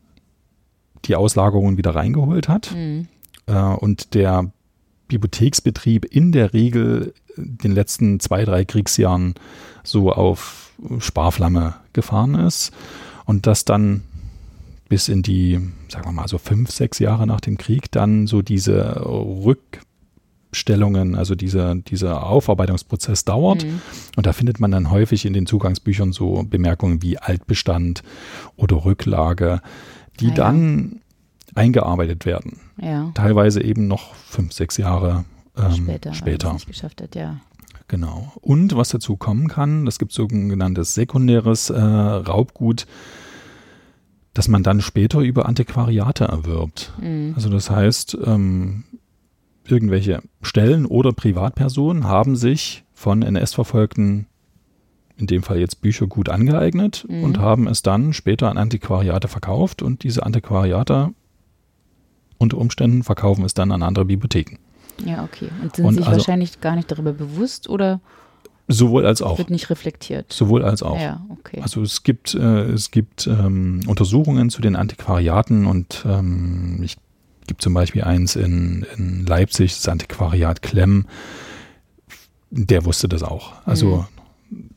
die 1.05 1.17
Auslagerungen 1.17 1.77
wieder 1.77 1.95
reingeholt 1.95 2.49
hat 2.49 2.73
mhm. 2.75 3.09
äh, 3.47 3.55
und 3.55 4.15
der 4.15 4.51
Bibliotheksbetrieb 5.09 6.05
in 6.05 6.33
der 6.33 6.53
Regel 6.53 7.13
den 7.37 7.73
letzten 7.73 8.21
zwei, 8.21 8.45
drei 8.45 8.65
Kriegsjahren 8.65 9.35
so 9.83 10.13
auf 10.13 10.73
Sparflamme 10.99 11.75
gefahren 11.93 12.35
ist 12.35 12.73
und 13.25 13.47
das 13.47 13.65
dann 13.65 14.03
bis 14.93 15.09
in 15.09 15.23
die, 15.23 15.59
sagen 15.89 16.05
wir 16.05 16.13
mal, 16.13 16.29
so 16.29 16.37
fünf, 16.37 16.71
sechs 16.71 16.99
Jahre 16.99 17.27
nach 17.27 17.41
dem 17.41 17.57
Krieg 17.57 17.91
dann 17.93 18.27
so 18.27 18.43
diese 18.43 19.07
Rückstellungen, 19.07 21.15
also 21.15 21.35
dieser, 21.35 21.77
dieser 21.77 22.27
Aufarbeitungsprozess 22.27 23.25
dauert. 23.25 23.65
Mhm. 23.65 23.81
Und 24.17 24.27
da 24.27 24.35
findet 24.35 24.61
man 24.61 24.71
dann 24.71 24.91
häufig 24.91 25.25
in 25.25 25.33
den 25.33 25.47
Zugangsbüchern 25.47 26.13
so 26.13 26.45
Bemerkungen 26.47 27.01
wie 27.01 27.17
Altbestand 27.17 28.03
oder 28.57 28.85
Rücklage, 28.85 29.63
die 30.21 30.33
ah, 30.33 30.35
dann 30.35 31.01
eingearbeitet 31.55 32.27
werden. 32.27 32.61
Ja. 32.79 33.13
Teilweise 33.15 33.65
eben 33.65 33.89
noch 33.89 34.15
fünf, 34.15 34.53
sechs 34.53 34.77
Jahre 34.77 35.25
ähm, 35.57 35.73
später. 35.73 36.13
später. 36.13 36.55
geschafft 36.67 37.01
hat, 37.01 37.15
ja. 37.15 37.41
Genau. 37.89 38.31
Und 38.43 38.77
was 38.77 38.91
dazu 38.91 39.17
kommen 39.17 39.49
kann, 39.49 39.87
das 39.87 39.99
gibt 39.99 40.13
sogenanntes 40.13 40.93
sekundäres 40.93 41.71
äh, 41.71 41.81
Raubgut, 41.81 42.87
dass 44.35 44.49
man 44.49 44.63
dann 44.63 44.81
später 44.81 45.21
über 45.21 45.47
Antiquariate 45.47 46.25
erwirbt. 46.25 46.93
Mhm. 47.01 47.33
Also 47.35 47.49
das 47.51 47.71
heißt, 47.71 48.17
ähm, 48.25 48.85
irgendwelche 49.67 50.23
Stellen 50.41 50.87
oder 50.87 51.13
Privatpersonen 51.13 52.05
haben 52.05 52.37
sich 52.37 52.85
von 52.93 53.23
NS-Verfolgten, 53.23 54.27
in 55.17 55.27
dem 55.27 55.43
Fall 55.43 55.59
jetzt 55.59 55.83
Bücher, 55.83 56.07
gut 56.07 56.29
angeeignet 56.29 57.05
mhm. 57.09 57.25
und 57.25 57.39
haben 57.39 57.67
es 57.69 57.83
dann 57.83 58.13
später 58.13 58.51
an 58.51 58.59
Antiquariate 58.59 59.29
verkauft 59.29 59.83
und 59.83 60.03
diese 60.03 60.25
Antiquariate 60.25 61.11
unter 62.39 62.59
Umständen 62.59 63.03
verkaufen 63.03 63.45
es 63.45 63.55
dann 63.55 63.71
an 63.71 63.83
andere 63.83 64.05
Bibliotheken. 64.05 64.59
Ja, 65.05 65.25
okay. 65.25 65.49
Und 65.63 65.77
sind 65.77 65.85
und 65.85 65.95
sich 65.95 66.07
also, 66.07 66.19
wahrscheinlich 66.19 66.61
gar 66.61 66.77
nicht 66.77 66.91
darüber 66.91 67.13
bewusst 67.13 67.69
oder 67.69 68.01
Sowohl 68.69 69.07
als 69.07 69.23
auch. 69.23 69.39
Wird 69.39 69.51
nicht 69.51 69.71
reflektiert. 69.71 70.33
Sowohl 70.33 70.65
als 70.65 70.83
auch. 70.83 70.99
Ja, 70.99 71.25
okay. 71.29 71.61
Also 71.61 71.83
es 71.83 72.03
gibt, 72.03 72.35
äh, 72.35 72.65
es 72.71 72.91
gibt 72.91 73.27
ähm, 73.27 73.81
Untersuchungen 73.87 74.51
zu 74.51 74.63
den 74.63 74.77
Antiquariaten 74.77 75.67
und 75.67 76.05
ähm, 76.07 76.81
ich 76.83 76.97
gibt 77.47 77.63
zum 77.63 77.75
Beispiel 77.75 78.03
eins 78.05 78.37
in, 78.37 78.87
in 78.97 79.27
Leipzig, 79.27 79.75
das 79.75 79.89
Antiquariat 79.89 80.63
Klemm. 80.63 81.07
Der 82.51 82.85
wusste 82.85 83.09
das 83.09 83.23
auch. 83.23 83.55
Also, 83.65 84.05
mhm. 84.51 84.71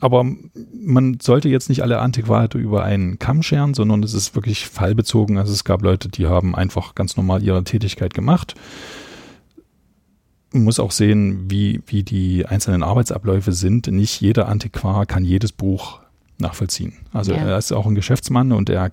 aber 0.00 0.24
man 0.72 1.18
sollte 1.20 1.48
jetzt 1.48 1.68
nicht 1.68 1.82
alle 1.82 1.98
Antiquariate 1.98 2.56
über 2.56 2.84
einen 2.84 3.18
Kamm 3.18 3.42
scheren, 3.42 3.74
sondern 3.74 4.02
es 4.02 4.14
ist 4.14 4.34
wirklich 4.34 4.66
fallbezogen. 4.66 5.36
Also 5.36 5.52
es 5.52 5.64
gab 5.64 5.82
Leute, 5.82 6.08
die 6.08 6.26
haben 6.26 6.54
einfach 6.54 6.94
ganz 6.94 7.16
normal 7.16 7.42
ihre 7.42 7.62
Tätigkeit 7.64 8.14
gemacht 8.14 8.54
muss 10.64 10.80
auch 10.80 10.90
sehen, 10.90 11.50
wie, 11.50 11.80
wie 11.86 12.02
die 12.02 12.46
einzelnen 12.46 12.82
Arbeitsabläufe 12.82 13.52
sind. 13.52 13.86
Nicht 13.88 14.20
jeder 14.20 14.48
Antiquar 14.48 15.06
kann 15.06 15.24
jedes 15.24 15.52
Buch 15.52 16.00
nachvollziehen. 16.38 16.94
Also 17.12 17.32
ja. 17.32 17.38
er 17.38 17.58
ist 17.58 17.72
auch 17.72 17.86
ein 17.86 17.94
Geschäftsmann 17.94 18.52
und 18.52 18.70
er 18.70 18.90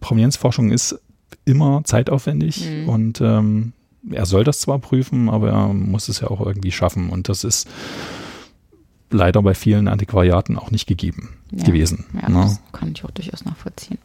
Provenienzforschung 0.00 0.70
ist 0.70 1.00
immer 1.44 1.82
zeitaufwendig 1.84 2.68
mhm. 2.68 2.88
und 2.88 3.20
ähm, 3.20 3.72
er 4.10 4.26
soll 4.26 4.44
das 4.44 4.60
zwar 4.60 4.78
prüfen, 4.78 5.28
aber 5.28 5.50
er 5.50 5.68
muss 5.68 6.08
es 6.08 6.20
ja 6.20 6.28
auch 6.28 6.44
irgendwie 6.44 6.72
schaffen. 6.72 7.10
Und 7.10 7.28
das 7.28 7.44
ist 7.44 7.68
leider 9.10 9.42
bei 9.42 9.54
vielen 9.54 9.88
Antiquariaten 9.88 10.56
auch 10.56 10.70
nicht 10.70 10.86
gegeben 10.86 11.30
ja. 11.50 11.64
gewesen. 11.64 12.06
Ja, 12.20 12.28
ne? 12.28 12.40
das 12.42 12.60
kann 12.72 12.92
ich 12.92 13.04
auch 13.04 13.10
durchaus 13.10 13.44
nachvollziehen. 13.44 13.98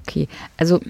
Okay, 0.00 0.28
also 0.56 0.80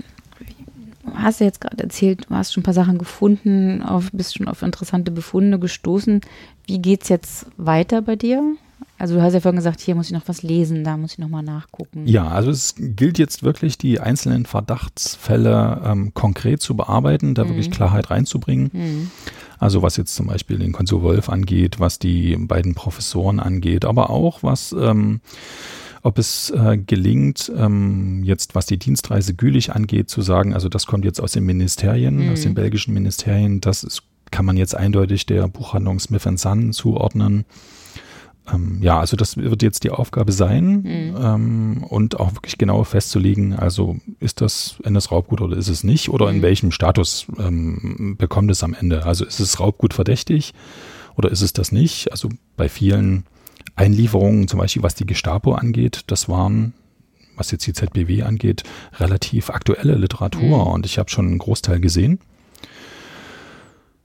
hast 1.14 1.40
ja 1.40 1.46
jetzt 1.46 1.60
gerade 1.60 1.82
erzählt, 1.82 2.26
du 2.28 2.34
hast 2.34 2.52
schon 2.52 2.62
ein 2.62 2.64
paar 2.64 2.74
Sachen 2.74 2.98
gefunden, 2.98 3.82
auf, 3.82 4.10
bist 4.12 4.36
schon 4.36 4.48
auf 4.48 4.62
interessante 4.62 5.10
Befunde 5.10 5.58
gestoßen. 5.58 6.20
Wie 6.66 6.78
geht 6.78 7.02
es 7.02 7.08
jetzt 7.08 7.46
weiter 7.56 8.02
bei 8.02 8.16
dir? 8.16 8.42
Also 8.98 9.16
du 9.16 9.22
hast 9.22 9.34
ja 9.34 9.40
vorhin 9.40 9.56
gesagt, 9.56 9.80
hier 9.80 9.96
muss 9.96 10.06
ich 10.06 10.12
noch 10.12 10.28
was 10.28 10.44
lesen, 10.44 10.84
da 10.84 10.96
muss 10.96 11.14
ich 11.14 11.18
noch 11.18 11.28
mal 11.28 11.42
nachgucken. 11.42 12.06
Ja, 12.06 12.28
also 12.28 12.50
es 12.50 12.76
gilt 12.78 13.18
jetzt 13.18 13.42
wirklich, 13.42 13.76
die 13.76 13.98
einzelnen 13.98 14.46
Verdachtsfälle 14.46 15.82
ähm, 15.84 16.14
konkret 16.14 16.60
zu 16.60 16.76
bearbeiten, 16.76 17.34
da 17.34 17.42
mhm. 17.44 17.48
wirklich 17.48 17.72
Klarheit 17.72 18.10
reinzubringen. 18.10 18.70
Mhm. 18.72 19.10
Also 19.58 19.82
was 19.82 19.96
jetzt 19.96 20.14
zum 20.14 20.28
Beispiel 20.28 20.58
den 20.58 20.72
Konsul 20.72 21.02
Wolf 21.02 21.28
angeht, 21.28 21.80
was 21.80 21.98
die 21.98 22.36
beiden 22.36 22.74
Professoren 22.74 23.40
angeht, 23.40 23.84
aber 23.84 24.10
auch 24.10 24.42
was 24.42 24.72
ähm, 24.72 25.20
ob 26.02 26.18
es 26.18 26.50
äh, 26.50 26.76
gelingt, 26.78 27.50
ähm, 27.56 28.22
jetzt 28.24 28.54
was 28.54 28.66
die 28.66 28.78
Dienstreise 28.78 29.34
Gülich 29.34 29.72
angeht, 29.72 30.10
zu 30.10 30.20
sagen, 30.20 30.52
also 30.52 30.68
das 30.68 30.86
kommt 30.86 31.04
jetzt 31.04 31.20
aus 31.20 31.32
den 31.32 31.44
Ministerien, 31.44 32.26
mhm. 32.26 32.32
aus 32.32 32.42
den 32.42 32.54
belgischen 32.54 32.92
Ministerien, 32.92 33.60
das 33.60 33.84
ist, 33.84 34.02
kann 34.30 34.44
man 34.44 34.56
jetzt 34.56 34.74
eindeutig 34.74 35.26
der 35.26 35.46
Buchhandlung 35.46 36.00
Smith 36.00 36.26
Son 36.36 36.72
zuordnen. 36.72 37.44
Ähm, 38.52 38.78
ja, 38.82 38.98
also 38.98 39.16
das 39.16 39.36
wird 39.36 39.62
jetzt 39.62 39.84
die 39.84 39.90
Aufgabe 39.90 40.32
sein 40.32 40.82
mhm. 40.82 41.16
ähm, 41.16 41.84
und 41.88 42.18
auch 42.18 42.34
wirklich 42.34 42.58
genau 42.58 42.82
festzulegen, 42.82 43.54
also 43.54 43.96
ist 44.18 44.40
das 44.40 44.76
NS-Raubgut 44.82 45.40
oder 45.40 45.56
ist 45.56 45.68
es 45.68 45.84
nicht 45.84 46.08
oder 46.08 46.28
mhm. 46.28 46.36
in 46.36 46.42
welchem 46.42 46.70
Status 46.72 47.26
ähm, 47.38 48.16
bekommt 48.18 48.50
es 48.50 48.64
am 48.64 48.74
Ende. 48.74 49.06
Also 49.06 49.24
ist 49.24 49.38
es 49.38 49.60
Raubgut 49.60 49.94
verdächtig 49.94 50.52
oder 51.14 51.30
ist 51.30 51.42
es 51.42 51.52
das 51.52 51.70
nicht? 51.70 52.10
Also 52.10 52.30
bei 52.56 52.68
vielen 52.68 53.24
Einlieferungen, 53.74 54.48
zum 54.48 54.58
Beispiel 54.58 54.82
was 54.82 54.94
die 54.94 55.06
Gestapo 55.06 55.54
angeht, 55.54 56.02
das 56.08 56.28
waren 56.28 56.74
was 57.36 57.50
jetzt 57.50 57.66
die 57.66 57.72
ZBW 57.72 58.22
angeht, 58.22 58.62
relativ 58.98 59.50
aktuelle 59.50 59.94
Literatur 59.94 60.66
mhm. 60.66 60.72
und 60.72 60.86
ich 60.86 60.98
habe 60.98 61.10
schon 61.10 61.26
einen 61.26 61.38
Großteil 61.38 61.80
gesehen 61.80 62.18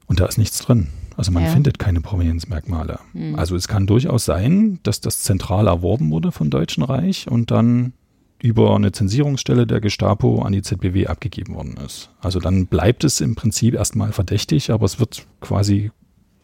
und 0.06 0.20
da 0.20 0.26
ist 0.26 0.38
nichts 0.38 0.58
drin. 0.60 0.88
Also 1.16 1.32
man 1.32 1.42
ja. 1.42 1.50
findet 1.50 1.78
keine 1.78 2.00
Provenienzmerkmale. 2.00 3.00
Mhm. 3.12 3.34
Also 3.34 3.56
es 3.56 3.66
kann 3.66 3.86
durchaus 3.86 4.24
sein, 4.24 4.78
dass 4.84 5.00
das 5.00 5.22
zentral 5.22 5.66
erworben 5.66 6.10
wurde 6.10 6.30
vom 6.30 6.48
Deutschen 6.48 6.84
Reich 6.84 7.28
und 7.28 7.50
dann 7.50 7.92
über 8.40 8.76
eine 8.76 8.92
Zensierungsstelle 8.92 9.66
der 9.66 9.80
Gestapo 9.80 10.42
an 10.42 10.52
die 10.52 10.62
ZBW 10.62 11.08
abgegeben 11.08 11.56
worden 11.56 11.76
ist. 11.84 12.10
Also 12.20 12.38
dann 12.38 12.66
bleibt 12.66 13.02
es 13.02 13.20
im 13.20 13.34
Prinzip 13.34 13.74
erstmal 13.74 14.12
verdächtig, 14.12 14.70
aber 14.70 14.84
es 14.84 15.00
wird 15.00 15.26
quasi 15.40 15.90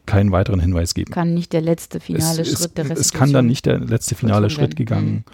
keinen 0.06 0.32
weiteren 0.32 0.60
Hinweis 0.60 0.94
geben. 0.94 1.10
Kann 1.10 1.34
nicht 1.34 1.52
der 1.52 1.60
letzte 1.60 2.00
finale 2.00 2.42
es, 2.42 2.48
Schritt 2.48 2.76
der 2.76 2.84
Restitution. 2.84 3.00
Es 3.00 3.12
kann 3.12 3.32
dann 3.32 3.46
nicht 3.46 3.66
der 3.66 3.78
letzte 3.78 4.14
finale 4.14 4.50
Schritt 4.50 4.76
gegangen 4.76 5.24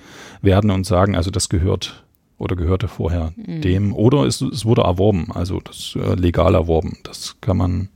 mhm. 0.43 0.47
werden 0.47 0.71
und 0.71 0.87
sagen, 0.87 1.17
also 1.17 1.31
das 1.31 1.49
gehört 1.49 2.05
oder 2.39 2.57
gehörte 2.57 2.89
vorher 2.89 3.33
mhm. 3.37 3.61
dem 3.61 3.95
oder 3.95 4.25
es, 4.25 4.41
es, 4.41 4.65
wurde 4.65 4.83
erworben, 4.83 5.29
also 5.33 5.61
das 5.61 5.97
äh, 5.97 6.15
legal 6.15 6.55
erworben. 6.55 6.99
Das 7.03 7.37
kann 7.41 7.57
man 7.57 7.89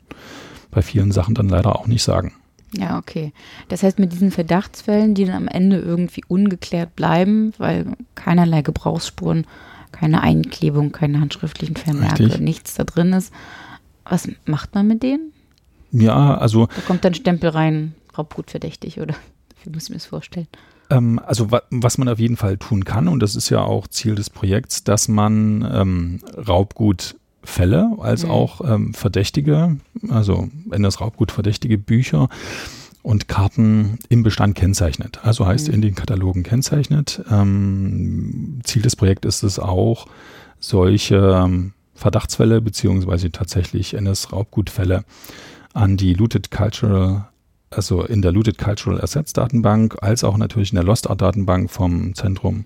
bei 0.70 0.82
vielen 0.82 1.12
Sachen 1.12 1.34
dann 1.34 1.48
leider 1.48 1.78
auch 1.78 1.86
nicht 1.86 2.02
sagen. 2.02 2.32
Ja, 2.76 2.98
okay. 2.98 3.32
Das 3.68 3.82
heißt, 3.82 3.98
mit 3.98 4.12
diesen 4.12 4.32
Verdachtsfällen, 4.32 5.14
die 5.14 5.24
dann 5.24 5.36
am 5.36 5.48
Ende 5.48 5.78
irgendwie 5.78 6.22
ungeklärt 6.26 6.96
bleiben, 6.96 7.52
weil 7.58 7.86
keinerlei 8.16 8.62
Gebrauchsspuren, 8.62 9.46
keine 9.92 10.22
Einklebung, 10.22 10.90
keine 10.90 11.20
handschriftlichen 11.20 11.76
Vermerke, 11.76 12.24
Richtig. 12.24 12.40
nichts 12.40 12.74
da 12.74 12.82
drin 12.82 13.12
ist, 13.12 13.32
was 14.04 14.28
macht 14.44 14.74
man 14.74 14.88
mit 14.88 15.02
denen? 15.04 15.32
Ja, 15.94 16.36
also. 16.36 16.66
Da 16.66 16.82
kommt 16.86 17.04
dann 17.04 17.14
Stempel 17.14 17.50
rein, 17.50 17.94
Raubgut 18.16 18.50
verdächtig, 18.50 19.00
oder? 19.00 19.14
Wie 19.64 19.70
muss 19.70 19.84
ich 19.84 19.90
mir 19.90 19.96
das 19.96 20.06
vorstellen? 20.06 20.48
Ähm, 20.90 21.20
also 21.24 21.50
wa 21.50 21.62
was 21.70 21.96
man 21.96 22.08
auf 22.08 22.18
jeden 22.18 22.36
Fall 22.36 22.58
tun 22.58 22.84
kann, 22.84 23.08
und 23.08 23.20
das 23.20 23.36
ist 23.36 23.48
ja 23.48 23.62
auch 23.62 23.86
Ziel 23.86 24.14
des 24.14 24.28
Projekts, 24.28 24.84
dass 24.84 25.08
man 25.08 25.66
ähm, 25.72 26.20
Raubgut 26.36 27.16
Fälle 27.42 27.90
als 28.00 28.24
mhm. 28.24 28.30
auch 28.30 28.60
ähm, 28.68 28.94
verdächtige, 28.94 29.76
also 30.08 30.48
wenn 30.66 30.82
das 30.82 31.00
Raubgut 31.00 31.30
verdächtige 31.30 31.78
Bücher 31.78 32.28
und 33.02 33.28
Karten 33.28 33.98
im 34.08 34.22
Bestand 34.22 34.54
kennzeichnet. 34.54 35.20
Also 35.22 35.46
heißt 35.46 35.68
mhm. 35.68 35.74
in 35.74 35.82
den 35.82 35.94
Katalogen 35.94 36.42
kennzeichnet. 36.42 37.22
Ähm, 37.30 38.60
Ziel 38.64 38.82
des 38.82 38.96
Projekts 38.96 39.26
ist 39.26 39.42
es 39.42 39.58
auch, 39.58 40.06
solche 40.58 41.16
ähm, 41.16 41.74
Verdachtsfälle 41.94 42.60
beziehungsweise 42.60 43.30
tatsächlich 43.30 43.94
NS-Raubgutfälle 43.94 45.04
an 45.74 45.96
die 45.96 46.14
Looted 46.14 46.50
Cultural, 46.50 47.28
also 47.70 48.04
in 48.04 48.22
der 48.22 48.32
Looted 48.32 48.56
Cultural 48.56 49.00
Assets 49.00 49.32
Datenbank, 49.32 49.96
als 50.02 50.24
auch 50.24 50.38
natürlich 50.38 50.70
in 50.70 50.76
der 50.76 50.84
Lost 50.84 51.10
Art 51.10 51.20
Datenbank 51.20 51.70
vom 51.70 52.14
Zentrum 52.14 52.64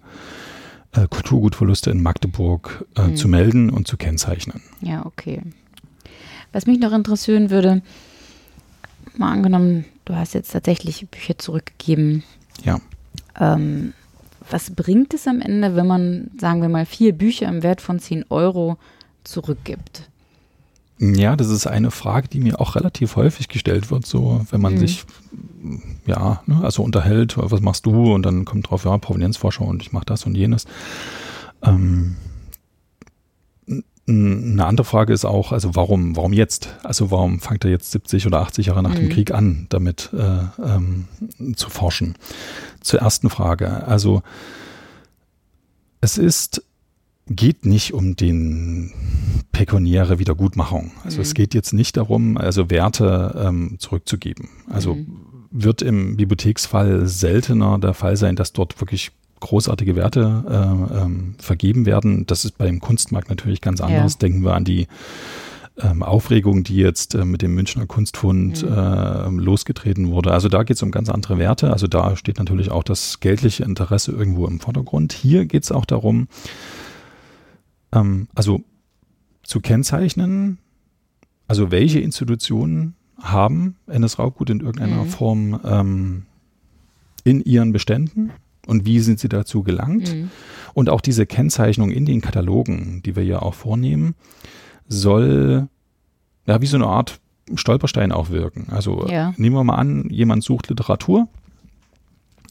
äh, 0.92 1.06
Kulturgutverluste 1.08 1.90
in 1.90 2.02
Magdeburg 2.02 2.86
äh, 2.96 3.08
mhm. 3.08 3.16
zu 3.16 3.28
melden 3.28 3.70
und 3.70 3.88
zu 3.88 3.96
kennzeichnen. 3.96 4.62
Ja, 4.80 5.04
okay. 5.04 5.42
Was 6.52 6.66
mich 6.66 6.78
noch 6.78 6.92
interessieren 6.92 7.50
würde, 7.50 7.82
mal 9.16 9.32
angenommen, 9.32 9.84
du 10.04 10.14
hast 10.14 10.34
jetzt 10.34 10.52
tatsächlich 10.52 11.08
Bücher 11.08 11.36
zurückgegeben. 11.38 12.22
Ja. 12.62 12.80
Ähm, 13.38 13.92
was 14.50 14.70
bringt 14.70 15.12
es 15.12 15.26
am 15.26 15.40
Ende, 15.40 15.76
wenn 15.76 15.86
man, 15.86 16.30
sagen 16.38 16.62
wir 16.62 16.68
mal, 16.68 16.86
vier 16.86 17.12
Bücher 17.12 17.48
im 17.48 17.62
Wert 17.62 17.80
von 17.80 17.98
10 17.98 18.26
Euro 18.30 18.78
zurückgibt? 19.24 20.08
Ja, 21.00 21.36
das 21.36 21.48
ist 21.48 21.66
eine 21.66 21.90
Frage, 21.90 22.28
die 22.28 22.40
mir 22.40 22.60
auch 22.60 22.74
relativ 22.74 23.14
häufig 23.16 23.48
gestellt 23.48 23.90
wird, 23.90 24.04
so 24.04 24.44
wenn 24.50 24.60
man 24.60 24.74
mhm. 24.74 24.78
sich 24.78 25.04
ja, 26.06 26.42
ne, 26.46 26.60
also 26.62 26.82
unterhält, 26.82 27.34
was 27.36 27.60
machst 27.60 27.86
du? 27.86 28.12
Und 28.12 28.22
dann 28.24 28.44
kommt 28.44 28.70
drauf, 28.70 28.84
ja, 28.84 28.96
Provenienzforscher 28.98 29.64
und 29.64 29.82
ich 29.82 29.92
mache 29.92 30.06
das 30.06 30.26
und 30.26 30.34
jenes. 30.34 30.64
Ähm, 31.62 32.16
eine 34.08 34.64
andere 34.64 34.86
Frage 34.86 35.12
ist 35.12 35.26
auch, 35.26 35.52
also 35.52 35.76
warum, 35.76 36.16
warum 36.16 36.32
jetzt? 36.32 36.74
Also 36.82 37.10
warum 37.10 37.40
fängt 37.40 37.64
er 37.64 37.70
jetzt 37.70 37.90
70 37.90 38.26
oder 38.26 38.40
80 38.40 38.66
Jahre 38.66 38.82
nach 38.82 38.94
mhm. 38.94 39.00
dem 39.00 39.08
Krieg 39.10 39.32
an, 39.32 39.66
damit 39.68 40.10
äh, 40.14 40.44
ähm, 40.64 41.04
zu 41.54 41.68
forschen? 41.68 42.14
Zur 42.80 43.00
ersten 43.00 43.28
Frage. 43.28 43.86
Also 43.86 44.22
es 46.00 46.16
ist 46.16 46.62
geht 47.30 47.66
nicht 47.66 47.92
um 47.94 48.16
den 48.16 48.92
pekuniäre 49.52 50.18
Wiedergutmachung. 50.18 50.92
Also 51.04 51.18
mhm. 51.18 51.22
es 51.22 51.34
geht 51.34 51.54
jetzt 51.54 51.72
nicht 51.72 51.96
darum, 51.96 52.36
also 52.36 52.70
Werte 52.70 53.42
ähm, 53.44 53.76
zurückzugeben. 53.78 54.48
Also 54.68 54.94
mhm. 54.94 55.20
wird 55.50 55.82
im 55.82 56.16
Bibliotheksfall 56.16 57.06
seltener 57.06 57.78
der 57.78 57.94
Fall 57.94 58.16
sein, 58.16 58.36
dass 58.36 58.52
dort 58.52 58.80
wirklich 58.80 59.12
großartige 59.40 59.94
Werte 59.96 60.44
äh, 60.48 61.02
ähm, 61.02 61.34
vergeben 61.38 61.86
werden. 61.86 62.26
Das 62.26 62.44
ist 62.44 62.58
beim 62.58 62.80
Kunstmarkt 62.80 63.28
natürlich 63.28 63.60
ganz 63.60 63.80
anders. 63.80 64.14
Ja. 64.14 64.18
Denken 64.18 64.42
wir 64.42 64.54
an 64.54 64.64
die 64.64 64.88
ähm, 65.80 66.02
Aufregung, 66.02 66.64
die 66.64 66.76
jetzt 66.76 67.14
äh, 67.14 67.24
mit 67.24 67.42
dem 67.42 67.54
Münchner 67.54 67.86
Kunstfund 67.86 68.62
mhm. 68.62 68.72
äh, 68.72 69.28
losgetreten 69.28 70.10
wurde. 70.10 70.32
Also 70.32 70.48
da 70.48 70.62
geht 70.62 70.76
es 70.76 70.82
um 70.82 70.90
ganz 70.90 71.08
andere 71.08 71.38
Werte. 71.38 71.72
Also 71.72 71.86
da 71.86 72.16
steht 72.16 72.38
natürlich 72.38 72.70
auch 72.70 72.82
das 72.82 73.20
geldliche 73.20 73.64
Interesse 73.64 74.12
irgendwo 74.12 74.46
im 74.46 74.60
Vordergrund. 74.60 75.12
Hier 75.12 75.44
geht 75.46 75.64
es 75.64 75.72
auch 75.72 75.84
darum, 75.84 76.28
ähm, 77.92 78.28
also 78.34 78.62
zu 79.42 79.60
kennzeichnen, 79.60 80.58
also 81.46 81.70
welche 81.70 82.00
Institutionen 82.00 82.94
haben 83.20 83.76
NS-Raubgut 83.86 84.50
in 84.50 84.60
irgendeiner 84.60 85.04
mhm. 85.04 85.08
Form 85.08 85.60
ähm, 85.64 86.22
in 87.24 87.42
ihren 87.42 87.72
Beständen 87.72 88.30
und 88.66 88.84
wie 88.84 89.00
sind 89.00 89.18
sie 89.18 89.28
dazu 89.28 89.62
gelangt. 89.62 90.14
Mhm. 90.14 90.30
Und 90.74 90.90
auch 90.90 91.00
diese 91.00 91.26
Kennzeichnung 91.26 91.90
in 91.90 92.04
den 92.04 92.20
Katalogen, 92.20 93.02
die 93.04 93.16
wir 93.16 93.24
ja 93.24 93.40
auch 93.40 93.54
vornehmen, 93.54 94.14
soll 94.86 95.68
ja 96.46 96.60
wie 96.60 96.66
so 96.66 96.76
eine 96.76 96.86
Art 96.86 97.20
Stolperstein 97.54 98.12
auch 98.12 98.30
wirken. 98.30 98.66
Also 98.70 99.06
ja. 99.08 99.32
nehmen 99.36 99.56
wir 99.56 99.64
mal 99.64 99.76
an, 99.76 100.08
jemand 100.10 100.44
sucht 100.44 100.68
Literatur 100.68 101.28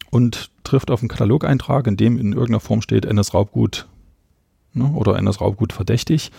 und 0.10 0.50
trifft 0.64 0.90
auf 0.92 1.02
einen 1.02 1.10
Katalogeintrag, 1.10 1.88
in 1.88 1.98
dem 1.98 2.18
in 2.18 2.34
irgendeiner 2.34 2.60
Form 2.60 2.82
steht 2.82 3.06
NS-Raubgut 3.06 3.88
ne, 4.74 4.92
oder 4.94 5.18
NS 5.18 5.42
Raubgut 5.42 5.74
verdächtig. 5.74 6.32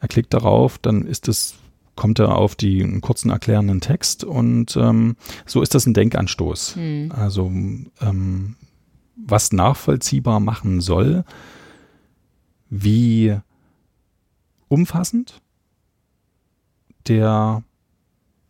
Er 0.00 0.08
klickt 0.08 0.34
darauf, 0.34 0.78
dann 0.78 1.06
ist 1.06 1.28
es 1.28 1.54
kommt 1.96 2.18
er 2.18 2.36
auf 2.36 2.56
die 2.56 2.82
einen 2.82 3.00
kurzen 3.00 3.30
erklärenden 3.30 3.80
Text 3.80 4.24
und 4.24 4.76
ähm, 4.76 5.16
so 5.46 5.62
ist 5.62 5.74
das 5.74 5.86
ein 5.86 5.94
Denkanstoß. 5.94 6.76
Hm. 6.76 7.12
Also 7.12 7.46
ähm, 8.00 8.56
was 9.16 9.52
nachvollziehbar 9.52 10.40
machen 10.40 10.80
soll, 10.80 11.24
wie 12.68 13.36
umfassend 14.68 15.40
der 17.06 17.62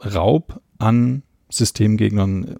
Raub 0.00 0.60
an 0.78 1.22
Systemgegnern 1.50 2.56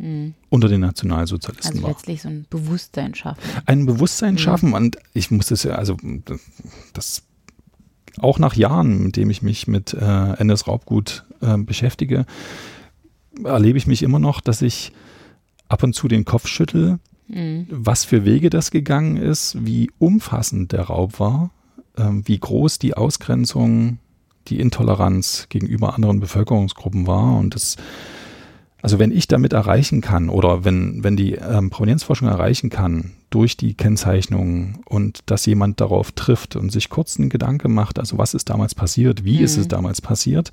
mhm. 0.00 0.34
unter 0.48 0.68
den 0.68 0.80
Nationalsozialisten 0.80 1.76
also 1.76 1.82
war. 1.82 1.88
Also 1.88 1.98
letztlich 1.98 2.22
so 2.22 2.28
ein 2.28 2.46
Bewusstsein 2.48 3.14
schaffen. 3.14 3.40
Ein 3.66 3.86
Bewusstsein 3.86 4.34
mhm. 4.34 4.38
schaffen 4.38 4.72
und 4.72 4.96
ich 5.14 5.30
muss 5.30 5.50
es 5.50 5.62
ja, 5.62 5.72
also 5.72 5.96
das 6.92 7.22
auch 8.18 8.38
nach 8.38 8.54
Jahren, 8.54 9.04
mit 9.04 9.16
dem 9.16 9.30
ich 9.30 9.42
mich 9.42 9.66
mit 9.66 9.94
äh, 9.94 10.32
NS-Raubgut 10.34 11.24
äh, 11.40 11.56
beschäftige, 11.58 12.26
erlebe 13.44 13.78
ich 13.78 13.86
mich 13.86 14.02
immer 14.02 14.18
noch, 14.18 14.40
dass 14.40 14.62
ich 14.62 14.92
ab 15.68 15.82
und 15.82 15.94
zu 15.94 16.08
den 16.08 16.24
Kopf 16.24 16.48
schüttel, 16.48 16.98
mhm. 17.28 17.66
was 17.70 18.04
für 18.04 18.24
Wege 18.24 18.50
das 18.50 18.70
gegangen 18.70 19.16
ist, 19.16 19.56
wie 19.64 19.90
umfassend 19.98 20.72
der 20.72 20.82
Raub 20.82 21.20
war, 21.20 21.50
äh, 21.96 22.08
wie 22.24 22.38
groß 22.38 22.78
die 22.78 22.94
Ausgrenzung, 22.94 23.98
die 24.48 24.58
Intoleranz 24.58 25.46
gegenüber 25.48 25.94
anderen 25.94 26.18
Bevölkerungsgruppen 26.18 27.06
war 27.06 27.38
und 27.38 27.54
das 27.54 27.76
also 28.82 28.98
wenn 28.98 29.12
ich 29.12 29.28
damit 29.28 29.52
erreichen 29.52 30.00
kann 30.00 30.28
oder 30.28 30.64
wenn, 30.64 31.04
wenn 31.04 31.16
die 31.16 31.34
ähm, 31.34 31.70
Provenienzforschung 31.70 32.28
erreichen 32.28 32.70
kann 32.70 33.12
durch 33.30 33.56
die 33.56 33.74
Kennzeichnung 33.74 34.82
und 34.86 35.20
dass 35.26 35.46
jemand 35.46 35.80
darauf 35.80 36.12
trifft 36.12 36.56
und 36.56 36.70
sich 36.70 36.88
kurz 36.88 37.18
einen 37.18 37.28
Gedanke 37.28 37.68
macht, 37.68 37.98
also 37.98 38.18
was 38.18 38.34
ist 38.34 38.50
damals 38.50 38.74
passiert, 38.74 39.24
wie 39.24 39.38
mhm. 39.38 39.44
ist 39.44 39.56
es 39.56 39.64
mhm. 39.66 39.70
damals 39.70 40.00
passiert, 40.00 40.50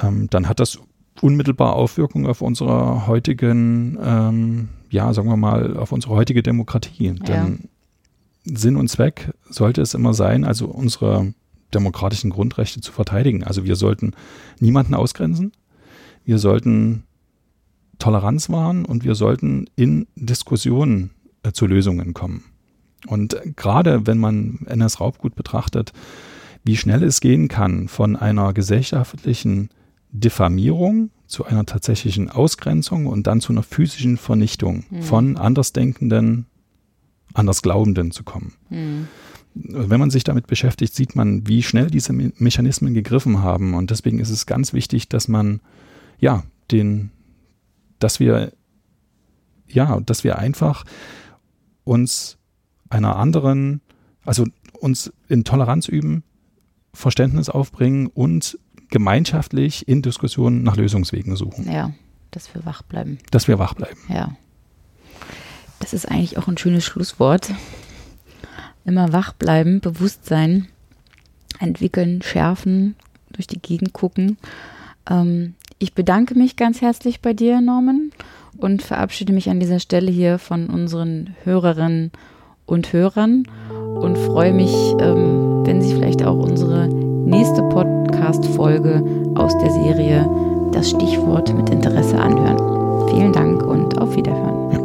ähm, 0.00 0.28
dann 0.30 0.48
hat 0.48 0.60
das 0.60 0.78
unmittelbar 1.20 1.74
Auswirkungen 1.74 2.26
auf 2.26 2.40
unsere 2.40 3.06
heutigen, 3.06 3.98
ähm, 4.02 4.68
ja, 4.90 5.12
sagen 5.12 5.28
wir 5.28 5.36
mal, 5.36 5.76
auf 5.76 5.92
unsere 5.92 6.14
heutige 6.14 6.42
Demokratie. 6.42 7.06
Ja. 7.06 7.12
Denn 7.24 7.68
Sinn 8.44 8.76
und 8.76 8.88
Zweck 8.88 9.32
sollte 9.48 9.82
es 9.82 9.94
immer 9.94 10.14
sein, 10.14 10.44
also 10.44 10.66
unsere 10.66 11.34
demokratischen 11.74 12.30
Grundrechte 12.30 12.80
zu 12.80 12.90
verteidigen. 12.92 13.44
Also 13.44 13.64
wir 13.64 13.76
sollten 13.76 14.12
niemanden 14.58 14.94
ausgrenzen. 14.94 15.52
Wir 16.24 16.38
sollten 16.38 17.04
Toleranz 18.00 18.50
wahren 18.50 18.84
und 18.84 19.04
wir 19.04 19.14
sollten 19.14 19.66
in 19.76 20.08
Diskussionen 20.16 21.10
äh, 21.44 21.52
zu 21.52 21.66
Lösungen 21.66 22.14
kommen. 22.14 22.44
Und 23.06 23.36
gerade 23.56 24.06
wenn 24.06 24.18
man 24.18 24.66
NS-Raubgut 24.66 25.34
betrachtet, 25.34 25.92
wie 26.64 26.76
schnell 26.76 27.02
es 27.02 27.20
gehen 27.20 27.48
kann 27.48 27.88
von 27.88 28.16
einer 28.16 28.52
gesellschaftlichen 28.52 29.70
Diffamierung 30.12 31.10
zu 31.26 31.44
einer 31.44 31.64
tatsächlichen 31.64 32.28
Ausgrenzung 32.28 33.06
und 33.06 33.26
dann 33.26 33.40
zu 33.40 33.52
einer 33.52 33.62
physischen 33.62 34.16
Vernichtung 34.16 34.84
mhm. 34.90 35.02
von 35.02 35.36
Andersdenkenden, 35.36 36.46
Andersglaubenden 37.32 38.10
zu 38.10 38.24
kommen. 38.24 38.54
Mhm. 38.68 39.08
Wenn 39.54 40.00
man 40.00 40.10
sich 40.10 40.24
damit 40.24 40.46
beschäftigt, 40.46 40.94
sieht 40.94 41.16
man, 41.16 41.46
wie 41.46 41.62
schnell 41.62 41.88
diese 41.88 42.12
Me 42.12 42.32
Mechanismen 42.38 42.94
gegriffen 42.94 43.42
haben. 43.42 43.74
Und 43.74 43.90
deswegen 43.90 44.20
ist 44.20 44.30
es 44.30 44.46
ganz 44.46 44.72
wichtig, 44.72 45.08
dass 45.08 45.26
man 45.28 45.60
ja 46.18 46.44
den 46.70 47.10
dass 48.00 48.18
wir, 48.18 48.52
ja, 49.68 50.00
dass 50.00 50.24
wir 50.24 50.38
einfach 50.38 50.84
uns 51.84 52.38
einer 52.88 53.16
anderen, 53.16 53.80
also 54.24 54.44
uns 54.80 55.12
in 55.28 55.44
Toleranz 55.44 55.88
üben, 55.88 56.24
Verständnis 56.92 57.48
aufbringen 57.48 58.08
und 58.08 58.58
gemeinschaftlich 58.90 59.86
in 59.86 60.02
Diskussionen 60.02 60.64
nach 60.64 60.76
Lösungswegen 60.76 61.36
suchen. 61.36 61.70
Ja, 61.70 61.92
dass 62.32 62.52
wir 62.54 62.64
wach 62.64 62.82
bleiben. 62.82 63.18
Dass 63.30 63.46
wir 63.46 63.58
wach 63.58 63.74
bleiben. 63.74 64.00
Ja. 64.08 64.34
Das 65.78 65.92
ist 65.92 66.06
eigentlich 66.06 66.36
auch 66.36 66.48
ein 66.48 66.58
schönes 66.58 66.84
Schlusswort. 66.84 67.52
Immer 68.84 69.12
wach 69.12 69.32
bleiben, 69.32 69.80
Bewusstsein 69.80 70.68
entwickeln, 71.58 72.22
schärfen, 72.22 72.96
durch 73.30 73.46
die 73.46 73.60
Gegend 73.60 73.92
gucken. 73.92 74.38
Ähm, 75.08 75.54
ich 75.80 75.94
bedanke 75.94 76.38
mich 76.38 76.56
ganz 76.56 76.82
herzlich 76.82 77.22
bei 77.22 77.32
dir, 77.32 77.60
Norman, 77.60 78.12
und 78.58 78.82
verabschiede 78.82 79.32
mich 79.32 79.48
an 79.48 79.58
dieser 79.58 79.80
Stelle 79.80 80.10
hier 80.10 80.38
von 80.38 80.68
unseren 80.68 81.34
Hörerinnen 81.42 82.12
und 82.66 82.92
Hörern 82.92 83.44
und 83.70 84.16
freue 84.18 84.52
mich, 84.52 84.72
ähm, 85.00 85.64
wenn 85.64 85.80
Sie 85.80 85.94
vielleicht 85.94 86.22
auch 86.22 86.36
unsere 86.36 86.86
nächste 86.86 87.62
Podcast-Folge 87.62 89.32
aus 89.34 89.56
der 89.58 89.70
Serie 89.70 90.28
Das 90.72 90.90
Stichwort 90.90 91.52
mit 91.56 91.70
Interesse 91.70 92.18
anhören. 92.18 93.08
Vielen 93.08 93.32
Dank 93.32 93.62
und 93.62 93.98
auf 93.98 94.14
Wiederhören. 94.14 94.79